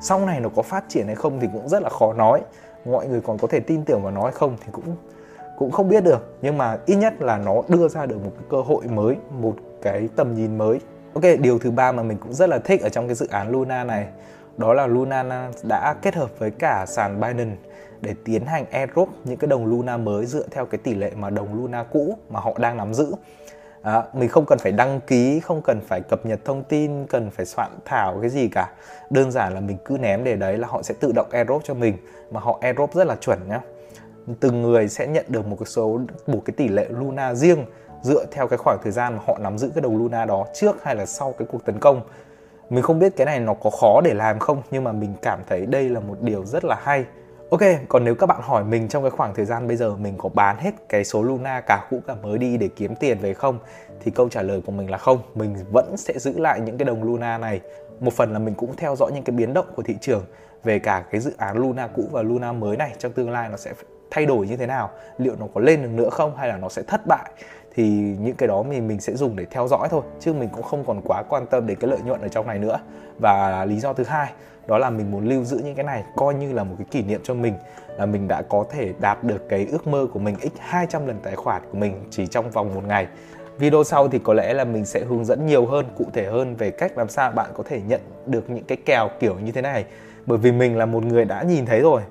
Sau 0.00 0.26
này 0.26 0.40
nó 0.40 0.48
có 0.56 0.62
phát 0.62 0.84
triển 0.88 1.06
hay 1.06 1.16
không 1.16 1.40
thì 1.40 1.48
cũng 1.52 1.68
rất 1.68 1.82
là 1.82 1.90
khó 1.90 2.12
nói 2.12 2.42
mọi 2.84 3.08
người 3.08 3.20
còn 3.20 3.38
có 3.38 3.48
thể 3.48 3.60
tin 3.60 3.84
tưởng 3.84 4.02
vào 4.02 4.12
nó 4.12 4.22
hay 4.22 4.32
không 4.32 4.56
thì 4.60 4.68
cũng 4.72 4.96
cũng 5.58 5.70
không 5.70 5.88
biết 5.88 6.04
được. 6.04 6.36
Nhưng 6.42 6.58
mà 6.58 6.78
ít 6.86 6.96
nhất 6.96 7.22
là 7.22 7.38
nó 7.38 7.62
đưa 7.68 7.88
ra 7.88 8.06
được 8.06 8.24
một 8.24 8.30
cái 8.38 8.46
cơ 8.50 8.60
hội 8.60 8.84
mới, 8.86 9.16
một 9.30 9.54
cái 9.82 10.08
tầm 10.16 10.34
nhìn 10.34 10.58
mới. 10.58 10.80
Ok, 11.14 11.22
điều 11.40 11.58
thứ 11.58 11.70
ba 11.70 11.92
mà 11.92 12.02
mình 12.02 12.18
cũng 12.18 12.32
rất 12.32 12.48
là 12.48 12.58
thích 12.58 12.82
ở 12.82 12.88
trong 12.88 13.06
cái 13.06 13.14
dự 13.14 13.26
án 13.30 13.50
Luna 13.50 13.84
này, 13.84 14.06
đó 14.56 14.74
là 14.74 14.86
Luna 14.86 15.50
đã 15.68 15.94
kết 16.02 16.14
hợp 16.14 16.30
với 16.38 16.50
cả 16.50 16.84
sàn 16.88 17.20
Binance 17.20 17.56
để 18.00 18.14
tiến 18.24 18.46
hành 18.46 18.64
airdrop 18.70 19.08
những 19.24 19.36
cái 19.36 19.48
đồng 19.48 19.66
Luna 19.66 19.96
mới 19.96 20.26
dựa 20.26 20.44
theo 20.50 20.66
cái 20.66 20.78
tỷ 20.78 20.94
lệ 20.94 21.10
mà 21.16 21.30
đồng 21.30 21.54
Luna 21.54 21.82
cũ 21.82 22.18
mà 22.30 22.40
họ 22.40 22.52
đang 22.58 22.76
nắm 22.76 22.94
giữ 22.94 23.12
à, 23.84 24.02
mình 24.12 24.28
không 24.28 24.44
cần 24.46 24.58
phải 24.58 24.72
đăng 24.72 25.00
ký 25.00 25.40
không 25.40 25.62
cần 25.64 25.80
phải 25.86 26.00
cập 26.00 26.26
nhật 26.26 26.40
thông 26.44 26.62
tin 26.62 27.06
cần 27.06 27.30
phải 27.30 27.46
soạn 27.46 27.70
thảo 27.84 28.18
cái 28.20 28.30
gì 28.30 28.48
cả. 28.48 28.70
Đơn 29.10 29.30
giản 29.30 29.54
là 29.54 29.60
mình 29.60 29.76
cứ 29.84 29.98
ném 29.98 30.24
để 30.24 30.36
đấy 30.36 30.58
là 30.58 30.68
họ 30.68 30.82
sẽ 30.82 30.94
tự 31.00 31.12
động 31.14 31.28
airdrop 31.30 31.64
cho 31.64 31.74
mình 31.74 31.96
mà 32.30 32.40
họ 32.40 32.58
airdrop 32.60 32.94
rất 32.94 33.06
là 33.06 33.16
chuẩn 33.20 33.38
nhá. 33.48 33.60
Từng 34.40 34.62
người 34.62 34.88
sẽ 34.88 35.06
nhận 35.06 35.24
được 35.28 35.46
một 35.46 35.56
cái 35.60 35.66
số 35.66 36.00
một 36.26 36.42
cái 36.44 36.54
tỷ 36.56 36.68
lệ 36.68 36.86
Luna 36.90 37.34
riêng 37.34 37.66
dựa 38.02 38.24
theo 38.30 38.48
cái 38.48 38.58
khoảng 38.58 38.78
thời 38.82 38.92
gian 38.92 39.16
mà 39.16 39.22
họ 39.26 39.38
nắm 39.38 39.58
giữ 39.58 39.70
cái 39.74 39.82
đồng 39.82 39.96
Luna 39.96 40.24
đó 40.24 40.46
trước 40.54 40.76
hay 40.82 40.94
là 40.94 41.06
sau 41.06 41.34
cái 41.38 41.48
cuộc 41.52 41.64
tấn 41.64 41.78
công. 41.78 42.00
Mình 42.70 42.82
không 42.82 42.98
biết 42.98 43.16
cái 43.16 43.24
này 43.24 43.40
nó 43.40 43.54
có 43.54 43.70
khó 43.70 44.00
để 44.04 44.14
làm 44.14 44.38
không 44.38 44.62
nhưng 44.70 44.84
mà 44.84 44.92
mình 44.92 45.14
cảm 45.22 45.40
thấy 45.48 45.66
đây 45.66 45.88
là 45.88 46.00
một 46.00 46.16
điều 46.20 46.44
rất 46.44 46.64
là 46.64 46.76
hay. 46.82 47.04
Ok, 47.54 47.62
còn 47.88 48.04
nếu 48.04 48.14
các 48.14 48.26
bạn 48.26 48.40
hỏi 48.42 48.64
mình 48.64 48.88
trong 48.88 49.02
cái 49.02 49.10
khoảng 49.10 49.34
thời 49.34 49.44
gian 49.44 49.68
bây 49.68 49.76
giờ 49.76 49.96
mình 49.96 50.14
có 50.18 50.28
bán 50.28 50.56
hết 50.58 50.70
cái 50.88 51.04
số 51.04 51.22
Luna 51.22 51.60
cả 51.60 51.86
cũ 51.90 52.00
cả 52.06 52.14
mới 52.22 52.38
đi 52.38 52.56
để 52.56 52.68
kiếm 52.76 52.94
tiền 52.96 53.18
về 53.18 53.34
không? 53.34 53.58
Thì 54.00 54.10
câu 54.10 54.28
trả 54.28 54.42
lời 54.42 54.60
của 54.66 54.72
mình 54.72 54.90
là 54.90 54.98
không, 54.98 55.18
mình 55.34 55.56
vẫn 55.72 55.96
sẽ 55.96 56.18
giữ 56.18 56.38
lại 56.38 56.60
những 56.60 56.78
cái 56.78 56.84
đồng 56.84 57.02
Luna 57.02 57.38
này. 57.38 57.60
Một 58.00 58.12
phần 58.12 58.32
là 58.32 58.38
mình 58.38 58.54
cũng 58.54 58.76
theo 58.76 58.96
dõi 58.96 59.10
những 59.14 59.24
cái 59.24 59.36
biến 59.36 59.54
động 59.54 59.66
của 59.76 59.82
thị 59.82 59.96
trường 60.00 60.24
về 60.64 60.78
cả 60.78 61.04
cái 61.10 61.20
dự 61.20 61.32
án 61.38 61.56
Luna 61.56 61.86
cũ 61.86 62.08
và 62.12 62.22
Luna 62.22 62.52
mới 62.52 62.76
này 62.76 62.92
trong 62.98 63.12
tương 63.12 63.30
lai 63.30 63.48
nó 63.48 63.56
sẽ 63.56 63.72
thay 64.10 64.26
đổi 64.26 64.46
như 64.46 64.56
thế 64.56 64.66
nào, 64.66 64.90
liệu 65.18 65.34
nó 65.40 65.46
có 65.54 65.60
lên 65.60 65.82
được 65.82 65.90
nữa 65.92 66.10
không 66.10 66.36
hay 66.36 66.48
là 66.48 66.56
nó 66.56 66.68
sẽ 66.68 66.82
thất 66.82 67.00
bại 67.06 67.30
thì 67.74 67.88
những 68.20 68.36
cái 68.36 68.48
đó 68.48 68.62
mình 68.62 68.88
mình 68.88 69.00
sẽ 69.00 69.14
dùng 69.14 69.36
để 69.36 69.46
theo 69.50 69.68
dõi 69.68 69.88
thôi 69.90 70.02
chứ 70.20 70.32
mình 70.32 70.48
cũng 70.52 70.62
không 70.62 70.84
còn 70.86 71.00
quá 71.04 71.22
quan 71.28 71.46
tâm 71.46 71.66
đến 71.66 71.78
cái 71.80 71.90
lợi 71.90 72.00
nhuận 72.04 72.20
ở 72.20 72.28
trong 72.28 72.46
này 72.46 72.58
nữa 72.58 72.78
và 73.18 73.64
lý 73.64 73.80
do 73.80 73.92
thứ 73.92 74.04
hai 74.04 74.32
đó 74.66 74.78
là 74.78 74.90
mình 74.90 75.10
muốn 75.10 75.28
lưu 75.28 75.44
giữ 75.44 75.60
những 75.64 75.74
cái 75.74 75.84
này 75.84 76.04
coi 76.16 76.34
như 76.34 76.52
là 76.52 76.64
một 76.64 76.74
cái 76.78 76.86
kỷ 76.90 77.02
niệm 77.02 77.20
cho 77.24 77.34
mình, 77.34 77.54
là 77.98 78.06
mình 78.06 78.28
đã 78.28 78.42
có 78.42 78.64
thể 78.70 78.92
đạt 79.00 79.24
được 79.24 79.48
cái 79.48 79.66
ước 79.70 79.86
mơ 79.86 80.06
của 80.12 80.18
mình 80.18 80.36
x 80.40 80.58
200 80.58 81.06
lần 81.06 81.20
tài 81.22 81.36
khoản 81.36 81.62
của 81.72 81.78
mình 81.78 82.04
chỉ 82.10 82.26
trong 82.26 82.50
vòng 82.50 82.74
một 82.74 82.84
ngày. 82.86 83.06
Video 83.58 83.84
sau 83.84 84.08
thì 84.08 84.18
có 84.18 84.34
lẽ 84.34 84.54
là 84.54 84.64
mình 84.64 84.84
sẽ 84.84 85.04
hướng 85.04 85.24
dẫn 85.24 85.46
nhiều 85.46 85.66
hơn, 85.66 85.86
cụ 85.96 86.04
thể 86.12 86.24
hơn 86.26 86.56
về 86.56 86.70
cách 86.70 86.98
làm 86.98 87.08
sao 87.08 87.30
bạn 87.30 87.50
có 87.54 87.62
thể 87.66 87.80
nhận 87.88 88.00
được 88.26 88.50
những 88.50 88.64
cái 88.64 88.78
kèo 88.84 89.08
kiểu 89.20 89.38
như 89.38 89.52
thế 89.52 89.62
này. 89.62 89.84
Bởi 90.26 90.38
vì 90.38 90.52
mình 90.52 90.76
là 90.76 90.86
một 90.86 91.04
người 91.04 91.24
đã 91.24 91.42
nhìn 91.42 91.66
thấy 91.66 91.80
rồi, 91.80 92.02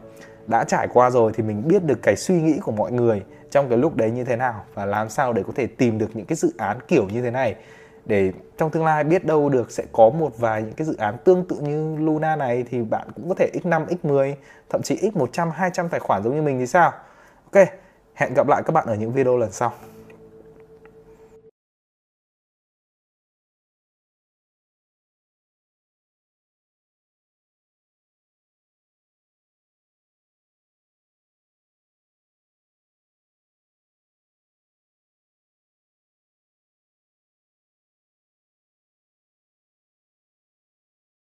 đã 0.47 0.63
trải 0.63 0.87
qua 0.93 1.09
rồi 1.09 1.31
thì 1.35 1.43
mình 1.43 1.67
biết 1.67 1.83
được 1.83 1.99
cái 2.03 2.15
suy 2.15 2.41
nghĩ 2.41 2.59
của 2.63 2.71
mọi 2.71 2.91
người 2.91 3.21
trong 3.51 3.69
cái 3.69 3.77
lúc 3.77 3.95
đấy 3.95 4.11
như 4.11 4.23
thế 4.23 4.35
nào 4.35 4.63
và 4.73 4.85
làm 4.85 5.09
sao 5.09 5.33
để 5.33 5.43
có 5.47 5.53
thể 5.55 5.67
tìm 5.67 5.97
được 5.97 6.15
những 6.15 6.25
cái 6.25 6.35
dự 6.35 6.53
án 6.57 6.77
kiểu 6.87 7.07
như 7.13 7.21
thế 7.21 7.31
này 7.31 7.55
để 8.05 8.31
trong 8.57 8.69
tương 8.69 8.85
lai 8.85 9.03
biết 9.03 9.25
đâu 9.25 9.49
được 9.49 9.71
sẽ 9.71 9.83
có 9.91 10.09
một 10.09 10.37
vài 10.37 10.61
những 10.61 10.73
cái 10.73 10.87
dự 10.87 10.95
án 10.97 11.17
tương 11.23 11.47
tự 11.47 11.55
như 11.55 11.95
Luna 11.97 12.35
này 12.35 12.63
thì 12.69 12.81
bạn 12.81 13.07
cũng 13.15 13.29
có 13.29 13.35
thể 13.35 13.51
x5, 13.63 13.85
x10, 13.85 14.33
thậm 14.69 14.81
chí 14.81 14.95
x100, 14.95 15.51
200 15.51 15.89
tài 15.89 15.99
khoản 15.99 16.23
giống 16.23 16.35
như 16.35 16.41
mình 16.41 16.59
thì 16.59 16.67
sao? 16.67 16.91
Ok, 17.51 17.67
hẹn 18.13 18.33
gặp 18.33 18.47
lại 18.47 18.63
các 18.65 18.71
bạn 18.73 18.87
ở 18.87 18.95
những 18.95 19.11
video 19.11 19.37
lần 19.37 19.51
sau. 19.51 19.73